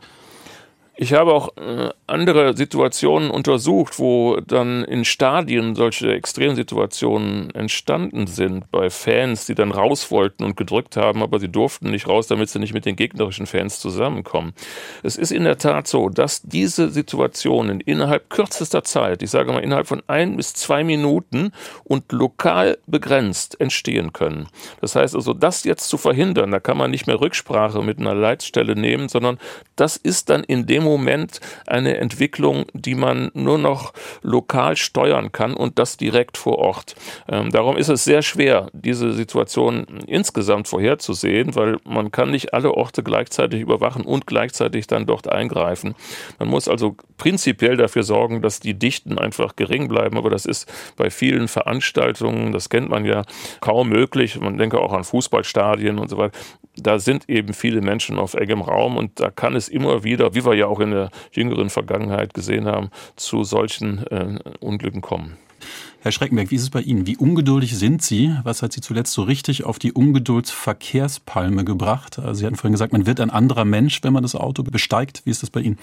Ich 0.96 1.12
habe 1.12 1.32
auch 1.32 1.56
äh, 1.56 1.90
andere 2.06 2.56
Situationen 2.56 3.30
untersucht, 3.30 3.98
wo 3.98 4.38
dann 4.46 4.84
in 4.84 5.04
Stadien 5.04 5.74
solche 5.74 6.12
Extremsituationen 6.14 7.50
entstanden 7.50 8.28
sind 8.28 8.70
bei 8.70 8.90
Fans, 8.90 9.46
die 9.46 9.56
dann 9.56 9.72
raus 9.72 10.12
wollten 10.12 10.44
und 10.44 10.56
gedrückt 10.56 10.96
haben, 10.96 11.24
aber 11.24 11.40
sie 11.40 11.48
durften 11.48 11.90
nicht 11.90 12.06
raus, 12.06 12.28
damit 12.28 12.48
sie 12.48 12.60
nicht 12.60 12.74
mit 12.74 12.86
den 12.86 12.94
gegnerischen 12.94 13.46
Fans 13.46 13.80
zusammenkommen. 13.80 14.52
Es 15.02 15.16
ist 15.16 15.32
in 15.32 15.42
der 15.42 15.58
Tat 15.58 15.88
so, 15.88 16.10
dass 16.10 16.42
diese 16.42 16.88
Situationen 16.90 17.80
innerhalb 17.80 18.30
kürzester 18.30 18.84
Zeit, 18.84 19.20
ich 19.24 19.30
sage 19.30 19.50
mal 19.50 19.64
innerhalb 19.64 19.88
von 19.88 20.02
ein 20.06 20.36
bis 20.36 20.54
zwei 20.54 20.84
Minuten 20.84 21.50
und 21.82 22.12
lokal 22.12 22.78
begrenzt 22.86 23.60
entstehen 23.60 24.12
können. 24.12 24.46
Das 24.80 24.94
heißt 24.94 25.16
also, 25.16 25.34
das 25.34 25.64
jetzt 25.64 25.88
zu 25.88 25.98
verhindern, 25.98 26.52
da 26.52 26.60
kann 26.60 26.78
man 26.78 26.92
nicht 26.92 27.08
mehr 27.08 27.20
Rücksprache 27.20 27.82
mit 27.82 27.98
einer 27.98 28.14
Leitstelle 28.14 28.76
nehmen, 28.76 29.08
sondern 29.08 29.40
das 29.74 29.96
ist 29.96 30.30
dann 30.30 30.44
in 30.44 30.66
dem 30.66 30.83
Moment 30.84 31.40
eine 31.66 31.96
Entwicklung, 31.96 32.66
die 32.72 32.94
man 32.94 33.30
nur 33.34 33.58
noch 33.58 33.92
lokal 34.22 34.76
steuern 34.76 35.32
kann 35.32 35.54
und 35.54 35.78
das 35.78 35.96
direkt 35.96 36.36
vor 36.36 36.58
Ort. 36.58 36.94
Ähm, 37.28 37.50
darum 37.50 37.76
ist 37.76 37.88
es 37.88 38.04
sehr 38.04 38.22
schwer, 38.22 38.68
diese 38.72 39.12
Situation 39.12 39.86
insgesamt 40.06 40.68
vorherzusehen, 40.68 41.54
weil 41.54 41.78
man 41.84 42.12
kann 42.12 42.30
nicht 42.30 42.54
alle 42.54 42.72
Orte 42.72 43.02
gleichzeitig 43.02 43.60
überwachen 43.60 44.04
und 44.04 44.26
gleichzeitig 44.26 44.86
dann 44.86 45.06
dort 45.06 45.28
eingreifen. 45.28 45.94
Man 46.38 46.48
muss 46.48 46.68
also 46.68 46.96
prinzipiell 47.16 47.76
dafür 47.76 48.02
sorgen, 48.02 48.42
dass 48.42 48.60
die 48.60 48.74
Dichten 48.74 49.18
einfach 49.18 49.56
gering 49.56 49.88
bleiben, 49.88 50.18
aber 50.18 50.30
das 50.30 50.46
ist 50.46 50.70
bei 50.96 51.10
vielen 51.10 51.48
Veranstaltungen, 51.48 52.52
das 52.52 52.68
kennt 52.68 52.88
man 52.88 53.04
ja, 53.04 53.22
kaum 53.60 53.88
möglich. 53.88 54.38
Man 54.40 54.58
denke 54.58 54.80
auch 54.80 54.92
an 54.92 55.04
Fußballstadien 55.04 55.98
und 55.98 56.08
so 56.08 56.18
weiter. 56.18 56.36
Da 56.76 56.98
sind 56.98 57.28
eben 57.28 57.54
viele 57.54 57.80
Menschen 57.80 58.18
auf 58.18 58.34
engem 58.34 58.60
Raum 58.60 58.96
und 58.96 59.20
da 59.20 59.30
kann 59.30 59.54
es 59.54 59.68
immer 59.68 60.02
wieder, 60.02 60.34
wie 60.34 60.44
wir 60.44 60.54
ja 60.54 60.66
auch 60.66 60.73
auch 60.74 60.80
in 60.80 60.90
der 60.90 61.10
jüngeren 61.32 61.70
Vergangenheit 61.70 62.34
gesehen 62.34 62.66
haben, 62.66 62.90
zu 63.16 63.44
solchen 63.44 64.04
äh, 64.08 64.38
Unglücken 64.60 65.00
kommen. 65.00 65.36
Herr 66.00 66.12
Schreckenberg, 66.12 66.50
wie 66.50 66.56
ist 66.56 66.62
es 66.62 66.70
bei 66.70 66.82
Ihnen? 66.82 67.06
Wie 67.06 67.16
ungeduldig 67.16 67.78
sind 67.78 68.02
Sie? 68.02 68.34
Was 68.42 68.60
hat 68.60 68.72
Sie 68.72 68.82
zuletzt 68.82 69.12
so 69.12 69.22
richtig 69.22 69.64
auf 69.64 69.78
die 69.78 69.92
Ungeduldsverkehrspalme 69.92 71.64
gebracht? 71.64 72.18
Also 72.18 72.34
Sie 72.34 72.46
hatten 72.46 72.56
vorhin 72.56 72.72
gesagt, 72.72 72.92
man 72.92 73.06
wird 73.06 73.20
ein 73.20 73.30
anderer 73.30 73.64
Mensch, 73.64 74.00
wenn 74.02 74.12
man 74.12 74.22
das 74.22 74.34
Auto 74.34 74.62
besteigt. 74.62 75.22
Wie 75.24 75.30
ist 75.30 75.42
das 75.42 75.50
bei 75.50 75.60
Ihnen? 75.60 75.78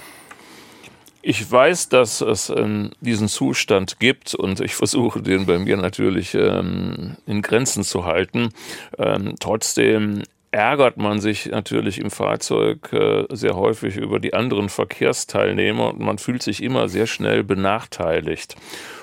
Ich 1.23 1.51
weiß, 1.51 1.89
dass 1.89 2.21
es 2.21 2.49
ähm, 2.49 2.91
diesen 2.99 3.27
Zustand 3.27 3.99
gibt 3.99 4.33
und 4.33 4.59
ich 4.59 4.73
versuche 4.73 5.21
den 5.21 5.45
bei 5.45 5.59
mir 5.59 5.77
natürlich 5.77 6.33
ähm, 6.33 7.15
in 7.27 7.43
Grenzen 7.43 7.83
zu 7.83 8.05
halten. 8.05 8.49
Ähm, 8.97 9.35
trotzdem 9.39 10.23
ärgert 10.51 10.97
man 10.97 11.19
sich 11.21 11.47
natürlich 11.47 11.99
im 11.99 12.11
Fahrzeug 12.11 12.91
äh, 12.93 13.25
sehr 13.29 13.55
häufig 13.55 13.95
über 13.97 14.19
die 14.19 14.33
anderen 14.33 14.69
Verkehrsteilnehmer 14.69 15.93
und 15.93 15.99
man 15.99 16.17
fühlt 16.17 16.43
sich 16.43 16.61
immer 16.61 16.89
sehr 16.89 17.07
schnell 17.07 17.43
benachteiligt. 17.43 18.55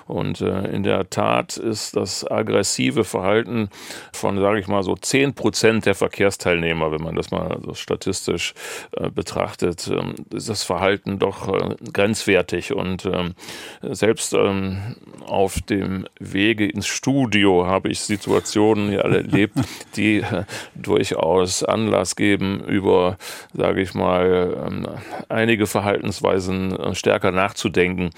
Und 0.08 0.40
äh, 0.40 0.68
in 0.70 0.82
der 0.82 1.10
Tat 1.10 1.58
ist 1.58 1.94
das 1.94 2.28
aggressive 2.28 3.04
Verhalten 3.04 3.68
von, 4.12 4.40
sage 4.40 4.58
ich 4.58 4.66
mal, 4.66 4.82
so 4.82 4.96
10 4.96 5.34
Prozent 5.34 5.84
der 5.84 5.94
Verkehrsteilnehmer, 5.94 6.90
wenn 6.90 7.02
man 7.02 7.14
das 7.14 7.30
mal 7.30 7.58
so 7.62 7.74
statistisch 7.74 8.54
äh, 8.92 9.10
betrachtet, 9.10 9.86
ähm, 9.88 10.14
ist 10.32 10.48
das 10.48 10.62
Verhalten 10.62 11.18
doch 11.18 11.48
äh, 11.48 11.76
grenzwertig. 11.92 12.72
Und 12.72 13.04
ähm, 13.04 13.34
selbst 13.82 14.32
ähm, 14.32 14.96
auf 15.26 15.60
dem 15.60 16.06
Wege 16.18 16.66
ins 16.66 16.86
Studio 16.86 17.66
habe 17.66 17.90
ich 17.90 18.00
Situationen 18.00 18.94
erlebt, 18.94 19.58
die 19.96 20.20
äh, 20.20 20.44
durchaus 20.74 21.62
Anlass 21.62 22.16
geben, 22.16 22.64
über, 22.64 23.18
sage 23.52 23.82
ich 23.82 23.92
mal, 23.92 24.56
ähm, 24.66 24.88
einige 25.28 25.66
Verhaltensweisen 25.66 26.74
äh, 26.74 26.94
stärker 26.94 27.30
nachzudenken. 27.30 28.10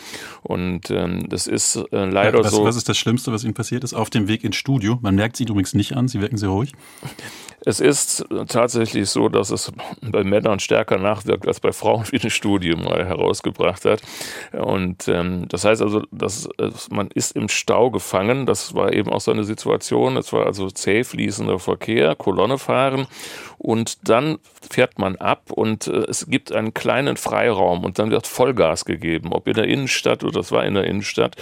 Und 0.43 0.91
das 0.91 1.47
ist 1.47 1.80
äh, 1.93 2.05
leider 2.05 2.39
was, 2.41 2.53
so. 2.53 2.65
Was 2.65 2.77
ist 2.77 2.89
das 2.89 2.99
Schlimmste, 2.99 3.33
was 3.33 3.45
Ihnen 3.45 3.55
passiert 3.55 3.85
ist 3.85 3.95
auf 3.95 4.11
dem 4.11 4.29
Weg 4.29 4.45
ins 4.45 4.57
Studio? 4.57 4.99
Man 5.03 5.15
merkt 5.15 5.37
Sie 5.37 5.45
übrigens 5.45 5.75
nicht 5.75 5.97
an, 5.97 6.09
Sie 6.09 6.21
wirken 6.21 6.37
sehr 6.37 6.49
ruhig. 6.49 6.73
Es 7.65 7.81
ist 7.81 8.25
tatsächlich 8.49 9.11
so, 9.11 9.29
dass 9.29 9.51
es 9.51 9.71
bei 10.01 10.25
Männern 10.25 10.61
stärker 10.61 10.97
nachwirkt 10.97 11.47
als 11.47 11.61
bei 11.61 11.73
Frauen, 11.73 12.05
wie 12.11 12.19
eine 12.19 12.31
Studie 12.31 12.75
mal 12.75 13.05
herausgebracht 13.05 13.85
hat. 13.85 14.01
Und 14.53 15.09
ähm, 15.09 15.47
das 15.49 15.65
heißt 15.65 15.83
also, 15.83 16.03
dass, 16.11 16.49
dass 16.57 16.91
man 16.91 17.09
ist 17.09 17.37
im 17.37 17.49
Stau 17.49 17.91
gefangen. 17.91 18.47
Das 18.47 18.75
war 18.75 18.93
eben 18.93 19.11
auch 19.11 19.21
so 19.21 19.31
eine 19.31 19.45
Situation. 19.45 20.17
Es 20.17 20.33
war 20.33 20.47
also 20.47 20.71
zäh 20.71 21.05
fließender 21.05 21.59
Verkehr, 21.59 22.15
Kolonne 22.15 22.57
fahren 22.57 23.07
und 23.63 24.09
dann 24.09 24.39
fährt 24.71 24.99
man 24.99 25.17
ab 25.17 25.51
und 25.51 25.87
äh, 25.87 26.07
es 26.09 26.31
gibt 26.31 26.51
einen 26.51 26.73
kleinen 26.73 27.19
Freiraum 27.19 27.85
und 27.85 27.99
dann 27.99 28.11
wird 28.11 28.27
Vollgas 28.27 28.87
gegeben, 28.87 29.35
ob 29.35 29.47
in 29.47 29.53
der 29.53 29.67
Innenstadt 29.67 30.25
oder 30.25 30.41
das 30.41 30.51
war 30.51 30.65
in 30.65 30.73
der 30.73 30.85
Innenstadt, 30.85 31.37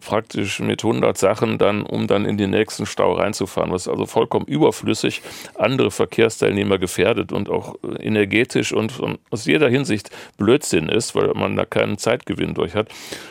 praktisch 0.00 0.60
mit 0.60 0.84
100 0.84 1.18
Sachen 1.18 1.58
dann, 1.58 1.82
um 1.82 2.06
dann 2.06 2.26
in 2.26 2.38
den 2.38 2.50
nächsten 2.50 2.86
Stau 2.86 3.14
reinzufahren, 3.14 3.72
was 3.72 3.88
also 3.88 4.06
vollkommen 4.06 4.46
überflüssig 4.46 5.20
andere 5.56 5.90
Verkehrsteilnehmer 5.90 6.78
gefährdet 6.78 7.32
und 7.32 7.50
auch 7.50 7.74
äh, 7.82 8.06
energetisch 8.06 8.72
und 8.72 8.92
aus 9.30 9.44
jeder 9.44 9.68
Hinsicht 9.68 10.10
Blödsinn 10.38 10.88
ist, 10.88 11.16
weil 11.16 11.34
man 11.34 11.56
da 11.56 11.64
keinen 11.64 11.98
Zeitgewinn 11.98 12.54
durch 12.54 12.76
hat. 12.76 12.86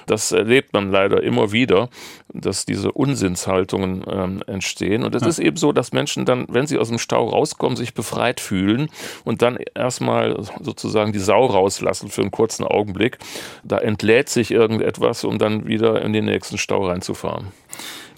Das 0.06 0.34
erlebt 0.34 0.74
man 0.74 0.92
leider 0.92 1.24
immer 1.24 1.54
wieder, 1.54 1.88
dass 2.34 2.66
diese 2.66 2.92
Unsinnshaltungen 2.92 4.04
ähm, 4.10 4.44
entstehen 4.48 5.04
und 5.04 5.14
es 5.14 5.22
ja. 5.22 5.28
ist 5.28 5.40
eben 5.40 5.58
so, 5.58 5.72
dass 5.72 5.92
Menschen 5.92 6.26
dann, 6.26 6.46
wenn 6.50 6.66
sie 6.66 6.80
aus 6.80 6.90
dem 6.90 6.98
Stau 6.98 7.30
rauskommen, 7.30 7.78
sich 7.78 7.94
befreien 7.94 8.24
Leid 8.24 8.40
fühlen 8.40 8.88
und 9.26 9.42
dann 9.42 9.58
erstmal 9.76 10.42
sozusagen 10.62 11.12
die 11.12 11.20
Sau 11.20 11.46
rauslassen 11.46 12.10
für 12.10 12.22
einen 12.22 12.32
kurzen 12.32 12.64
Augenblick. 12.64 13.18
Da 13.66 13.78
entlädt 13.78 14.30
sich 14.30 14.52
irgendetwas, 14.52 15.26
um 15.26 15.38
dann 15.38 15.68
wieder 15.68 16.02
in 16.02 16.14
den 16.14 16.26
nächsten 16.26 16.58
Stau 16.58 16.88
reinzufahren. 16.88 17.48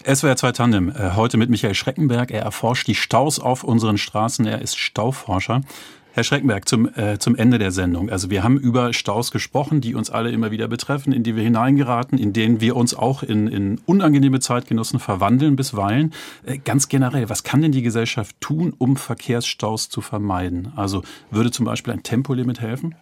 SWR 0.04 0.36
2 0.36 0.52
Tandem, 0.52 0.90
äh, 0.90 1.16
heute 1.16 1.36
mit 1.36 1.50
Michael 1.50 1.74
Schreckenberg. 1.74 2.30
Er 2.30 2.42
erforscht 2.42 2.86
die 2.86 2.94
Staus 2.94 3.40
auf 3.40 3.64
unseren 3.64 3.98
Straßen. 3.98 4.46
Er 4.46 4.62
ist 4.62 4.78
Stauforscher. 4.78 5.62
Herr 6.16 6.24
Schreckenberg, 6.24 6.66
zum, 6.66 6.88
äh, 6.96 7.18
zum 7.18 7.36
Ende 7.36 7.58
der 7.58 7.72
Sendung. 7.72 8.08
Also 8.08 8.30
wir 8.30 8.42
haben 8.42 8.56
über 8.56 8.94
Staus 8.94 9.30
gesprochen, 9.30 9.82
die 9.82 9.94
uns 9.94 10.08
alle 10.08 10.30
immer 10.30 10.50
wieder 10.50 10.66
betreffen, 10.66 11.12
in 11.12 11.22
die 11.22 11.36
wir 11.36 11.42
hineingeraten, 11.42 12.16
in 12.16 12.32
denen 12.32 12.62
wir 12.62 12.74
uns 12.74 12.94
auch 12.94 13.22
in, 13.22 13.48
in 13.48 13.78
unangenehme 13.84 14.40
Zeitgenossen 14.40 14.98
verwandeln 14.98 15.56
bisweilen. 15.56 16.14
Äh, 16.46 16.56
ganz 16.56 16.88
generell, 16.88 17.28
was 17.28 17.42
kann 17.42 17.60
denn 17.60 17.72
die 17.72 17.82
Gesellschaft 17.82 18.34
tun, 18.40 18.72
um 18.78 18.96
Verkehrsstaus 18.96 19.90
zu 19.90 20.00
vermeiden? 20.00 20.72
Also 20.74 21.02
würde 21.30 21.50
zum 21.50 21.66
Beispiel 21.66 21.92
ein 21.92 22.02
Tempolimit 22.02 22.62
helfen? 22.62 22.94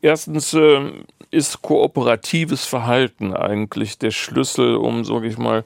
Erstens 0.00 0.54
äh, 0.54 0.92
ist 1.32 1.62
kooperatives 1.62 2.64
Verhalten 2.64 3.34
eigentlich 3.34 3.98
der 3.98 4.12
Schlüssel, 4.12 4.76
um, 4.76 5.02
sage 5.02 5.26
ich 5.26 5.36
mal, 5.36 5.64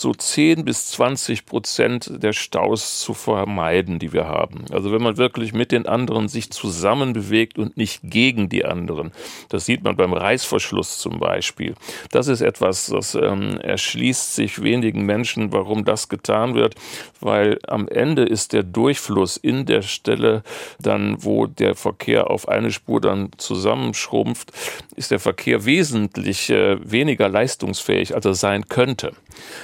so 0.00 0.14
10 0.14 0.64
bis 0.64 0.90
20 0.90 1.46
Prozent 1.46 2.10
der 2.22 2.32
Staus 2.32 3.00
zu 3.00 3.14
vermeiden, 3.14 3.98
die 3.98 4.12
wir 4.12 4.26
haben. 4.26 4.64
Also 4.70 4.92
wenn 4.92 5.02
man 5.02 5.16
wirklich 5.16 5.52
mit 5.52 5.72
den 5.72 5.86
anderen 5.86 6.28
sich 6.28 6.50
zusammen 6.50 7.12
bewegt 7.12 7.58
und 7.58 7.76
nicht 7.76 8.00
gegen 8.02 8.48
die 8.48 8.64
anderen. 8.64 9.12
Das 9.48 9.66
sieht 9.66 9.82
man 9.82 9.96
beim 9.96 10.12
Reißverschluss 10.12 10.98
zum 10.98 11.18
Beispiel. 11.18 11.74
Das 12.10 12.28
ist 12.28 12.40
etwas, 12.40 12.86
das 12.86 13.14
ähm, 13.14 13.58
erschließt 13.60 14.34
sich 14.34 14.62
wenigen 14.62 15.04
Menschen, 15.04 15.52
warum 15.52 15.84
das 15.84 16.08
getan 16.08 16.54
wird, 16.54 16.74
weil 17.20 17.58
am 17.66 17.88
Ende 17.88 18.22
ist 18.22 18.52
der 18.52 18.62
Durchfluss 18.62 19.36
in 19.36 19.66
der 19.66 19.82
Stelle 19.82 20.42
dann, 20.78 21.22
wo 21.22 21.46
der 21.46 21.74
Verkehr 21.74 22.30
auf 22.30 22.48
eine 22.48 22.70
Spur 22.70 23.00
dann 23.00 23.30
zusammenschrumpft, 23.36 24.52
ist 24.96 25.10
der 25.10 25.20
Verkehr 25.20 25.64
wesentlich 25.64 26.50
äh, 26.50 26.78
weniger 26.82 27.28
leistungsfähig, 27.28 28.14
als 28.14 28.24
er 28.24 28.34
sein 28.34 28.68
könnte. 28.68 29.12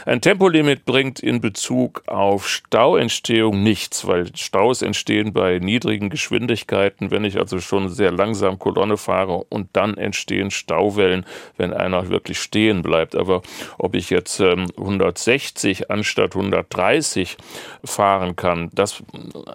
Ein 0.07 0.21
Tempolimit 0.21 0.85
bringt 0.85 1.21
in 1.21 1.41
Bezug 1.41 2.03
auf 2.07 2.49
Stauentstehung 2.49 3.63
nichts, 3.63 4.07
weil 4.07 4.35
Staus 4.37 4.83
entstehen 4.83 5.33
bei 5.33 5.59
niedrigen 5.59 6.11
Geschwindigkeiten, 6.11 7.11
wenn 7.11 7.25
ich 7.25 7.39
also 7.39 7.61
schon 7.61 7.89
sehr 7.89 8.11
langsam 8.11 8.59
Kolonne 8.59 8.97
fahre 8.97 9.45
und 9.49 9.69
dann 9.73 9.97
entstehen 9.97 10.51
Stauwellen, 10.51 11.25
wenn 11.57 11.73
einer 11.73 12.09
wirklich 12.09 12.39
stehen 12.39 12.83
bleibt. 12.83 13.17
Aber 13.17 13.43
ob 13.79 13.95
ich 13.95 14.11
jetzt 14.11 14.41
160 14.41 15.81
ähm, 15.81 15.87
anstatt 15.89 16.35
130 16.35 17.37
fahren 17.85 18.37
kann, 18.37 18.71
das 18.75 19.03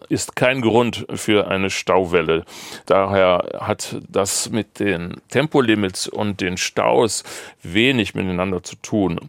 ist 0.10 0.36
kein 0.36 0.62
Grund 0.62 1.05
für 1.13 1.47
eine 1.47 1.69
Stauwelle. 1.69 2.45
Daher 2.86 3.60
hat 3.60 3.97
das 4.08 4.49
mit 4.49 4.79
den 4.79 5.21
Tempolimits 5.29 6.08
und 6.08 6.41
den 6.41 6.58
Staus 6.58 7.23
wenig 7.63 8.15
miteinander 8.15 8.63
zu 8.63 8.75
tun. 8.77 9.19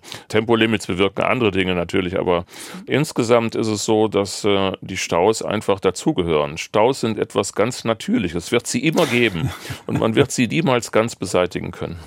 Tempolimits 0.81 0.87
bewirken 0.87 1.23
andere 1.23 1.51
Dinge 1.51 1.75
natürlich, 1.75 2.19
aber 2.19 2.45
insgesamt 2.87 3.55
ist 3.55 3.69
es 3.69 3.85
so, 3.85 4.09
dass 4.09 4.45
äh, 4.45 4.73
die 4.81 4.97
Staus 4.97 5.43
einfach 5.43 5.81
dazugehören. 5.81 6.59
Staus 6.59 7.01
sind 7.01 7.19
etwas 7.19 7.55
ganz 7.55 7.85
Natürliches. 7.85 8.45
Es 8.47 8.53
wird 8.53 8.67
sie 8.67 8.81
immer 8.81 9.07
geben 9.07 9.51
und 9.87 9.99
man 9.99 10.15
wird 10.15 10.31
sie 10.31 10.47
niemals 10.47 10.93
ganz 10.93 11.17
beseitigen 11.17 11.71
können. 11.71 11.99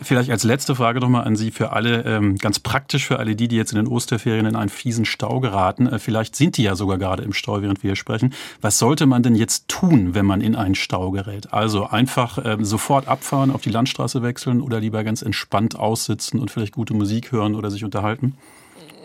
Vielleicht 0.00 0.30
als 0.30 0.44
letzte 0.44 0.74
Frage 0.74 1.00
nochmal 1.00 1.24
an 1.24 1.36
Sie 1.36 1.50
für 1.50 1.72
alle, 1.72 2.02
ähm, 2.02 2.36
ganz 2.36 2.58
praktisch 2.58 3.06
für 3.06 3.18
alle 3.18 3.34
die, 3.34 3.48
die 3.48 3.56
jetzt 3.56 3.72
in 3.72 3.76
den 3.76 3.86
Osterferien 3.86 4.44
in 4.44 4.54
einen 4.54 4.68
fiesen 4.68 5.06
Stau 5.06 5.40
geraten. 5.40 5.86
Äh, 5.86 5.98
vielleicht 5.98 6.36
sind 6.36 6.58
die 6.58 6.64
ja 6.64 6.74
sogar 6.74 6.98
gerade 6.98 7.22
im 7.22 7.32
Stau, 7.32 7.62
während 7.62 7.82
wir 7.82 7.88
hier 7.88 7.96
sprechen. 7.96 8.34
Was 8.60 8.78
sollte 8.78 9.06
man 9.06 9.22
denn 9.22 9.34
jetzt 9.34 9.68
tun, 9.68 10.14
wenn 10.14 10.26
man 10.26 10.42
in 10.42 10.54
einen 10.54 10.74
Stau 10.74 11.12
gerät? 11.12 11.54
Also 11.54 11.86
einfach 11.86 12.38
ähm, 12.44 12.62
sofort 12.62 13.08
abfahren, 13.08 13.50
auf 13.50 13.62
die 13.62 13.70
Landstraße 13.70 14.20
wechseln 14.22 14.60
oder 14.60 14.80
lieber 14.80 15.02
ganz 15.02 15.22
entspannt 15.22 15.78
aussitzen 15.78 16.40
und 16.40 16.50
vielleicht 16.50 16.74
gute 16.74 16.92
Musik 16.92 17.32
hören 17.32 17.54
oder 17.54 17.70
sich 17.70 17.82
unterhalten? 17.82 18.36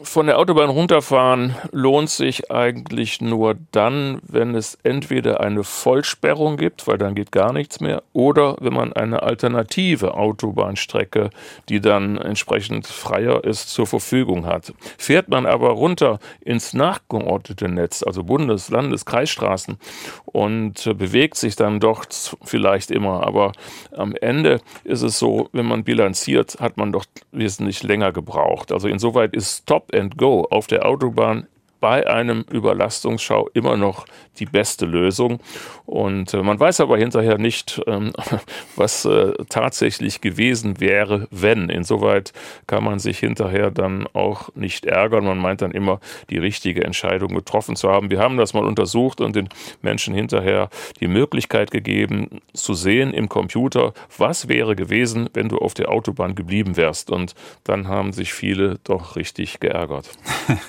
Von 0.04 0.26
der 0.26 0.40
Autobahn 0.40 0.70
runterfahren 0.70 1.56
lohnt 1.72 2.10
sich 2.10 2.52
eigentlich 2.52 3.22
nur 3.22 3.56
dann, 3.72 4.20
wenn 4.24 4.56
es 4.56 4.78
entweder 4.84 5.42
eine 5.42 5.64
Vollsperrung 5.64 6.58
gibt, 6.58 6.88
weil 6.88 6.98
dann 6.98 7.16
geht 7.16 7.32
gar 7.32 7.54
nichts 7.54 7.80
mehr, 7.80 8.04
oder 8.14 8.56
wenn 8.60 8.74
man 8.74 8.94
eine 8.94 9.24
alternative 9.24 10.16
Autobahnstrecke, 10.16 11.30
die 11.70 11.82
dann 11.82 12.18
entsprechend 12.18 12.88
freier 12.88 13.44
ist, 13.44 13.70
zur 13.70 13.88
Verfügung 13.88 14.46
hat. 14.46 14.74
Fährt 14.98 15.30
man 15.30 15.46
aber 15.46 15.70
runter 15.70 16.20
ins 16.42 16.74
nachgeordnete 16.74 17.70
Netz, 17.70 18.04
also 18.04 18.24
Bundes-, 18.24 18.70
Landes-, 18.70 19.06
Kreisstraßen 19.06 19.78
und 20.26 20.98
bewegt 20.98 21.38
sich 21.38 21.56
dann 21.56 21.80
dort 21.80 22.36
vielleicht 22.44 22.92
immer, 22.92 23.26
aber 23.26 23.52
am 23.96 24.16
Ende 24.16 24.62
ist 24.84 25.02
es 25.02 25.20
so, 25.20 25.50
wenn 25.52 25.66
man 25.66 25.84
bilanziert, 25.84 26.58
hat 26.60 26.78
man 26.78 26.92
doch 26.92 27.06
wesentlich 27.32 27.84
länger 27.84 28.12
gebraucht. 28.12 28.72
Also 28.72 28.88
insoweit 28.88 29.36
ist 29.36 29.66
Top 29.66 29.91
and 29.94 30.18
Go 30.18 30.44
auf 30.50 30.68
der 30.68 30.86
Autobahn 30.86 31.48
bei 31.82 32.08
einem 32.08 32.46
Überlastungsschau 32.50 33.50
immer 33.54 33.76
noch 33.76 34.06
die 34.40 34.46
beste 34.46 34.86
Lösung. 34.86 35.40
Und 35.86 36.34
äh, 36.34 36.42
man 36.42 36.60
weiß 36.60 36.80
aber 36.80 36.98
hinterher 36.98 37.38
nicht, 37.38 37.82
ähm, 37.88 38.14
was 38.76 39.04
äh, 39.04 39.34
tatsächlich 39.50 40.22
gewesen 40.22 40.80
wäre, 40.80 41.28
wenn. 41.32 41.70
Insoweit 41.70 42.32
kann 42.68 42.84
man 42.84 43.00
sich 43.00 43.20
hinterher 43.20 43.72
dann 43.72 44.08
auch 44.14 44.56
nicht 44.56 44.86
ärgern. 44.86 45.26
Man 45.26 45.40
meint 45.40 45.62
dann 45.62 45.72
immer, 45.72 46.00
die 46.30 46.38
richtige 46.38 46.84
Entscheidung 46.84 47.34
getroffen 47.34 47.76
zu 47.76 47.90
haben. 47.90 48.10
Wir 48.10 48.20
haben 48.20 48.38
das 48.38 48.54
mal 48.54 48.66
untersucht 48.66 49.20
und 49.20 49.36
den 49.36 49.50
Menschen 49.82 50.14
hinterher 50.14 50.70
die 51.00 51.08
Möglichkeit 51.08 51.72
gegeben, 51.72 52.42
zu 52.54 52.74
sehen 52.74 53.12
im 53.12 53.28
Computer, 53.28 53.94
was 54.18 54.48
wäre 54.48 54.76
gewesen, 54.76 55.30
wenn 55.34 55.50
du 55.50 55.58
auf 55.58 55.74
der 55.74 55.90
Autobahn 55.90 56.36
geblieben 56.36 56.78
wärst. 56.78 57.10
Und 57.10 57.34
dann 57.64 57.88
haben 57.88 58.14
sich 58.14 58.34
viele 58.34 58.80
doch 58.84 59.16
richtig 59.16 59.60
geärgert. 59.60 60.10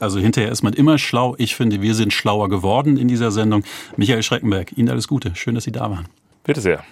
Also 0.00 0.18
hinterher 0.44 0.52
ist 0.52 0.62
man 0.62 0.72
immer 0.74 0.98
schlau. 0.98 1.34
Ich 1.38 1.54
finde, 1.54 1.80
wir 1.80 1.94
sind 1.94 2.12
schlauer 2.12 2.48
geworden 2.48 2.96
in 2.96 3.08
dieser 3.08 3.30
Sendung. 3.30 3.64
Michael 3.96 4.22
Schreckenberg, 4.22 4.76
Ihnen 4.76 4.88
alles 4.88 5.08
Gute. 5.08 5.34
Schön, 5.34 5.54
dass 5.54 5.64
Sie 5.64 5.72
da 5.72 5.90
waren. 5.90 6.06
Bitte 6.44 6.60
sehr. 6.60 6.84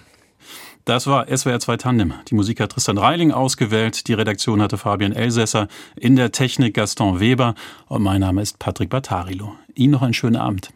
Das 0.85 1.07
war 1.07 1.25
SWR 1.27 1.59
2 1.59 1.77
Tandem. 1.77 2.13
Die 2.27 2.35
Musik 2.35 2.59
hat 2.59 2.71
Tristan 2.71 2.97
Reiling 2.97 3.31
ausgewählt. 3.31 4.07
Die 4.07 4.13
Redaktion 4.13 4.61
hatte 4.61 4.77
Fabian 4.77 5.13
Elsässer. 5.13 5.67
In 5.95 6.15
der 6.15 6.31
Technik 6.31 6.73
Gaston 6.73 7.19
Weber. 7.19 7.55
Und 7.87 8.03
mein 8.03 8.19
Name 8.19 8.41
ist 8.41 8.59
Patrick 8.59 8.89
Battarilo. 8.89 9.55
Ihnen 9.75 9.93
noch 9.93 10.01
einen 10.01 10.13
schönen 10.13 10.35
Abend. 10.35 10.71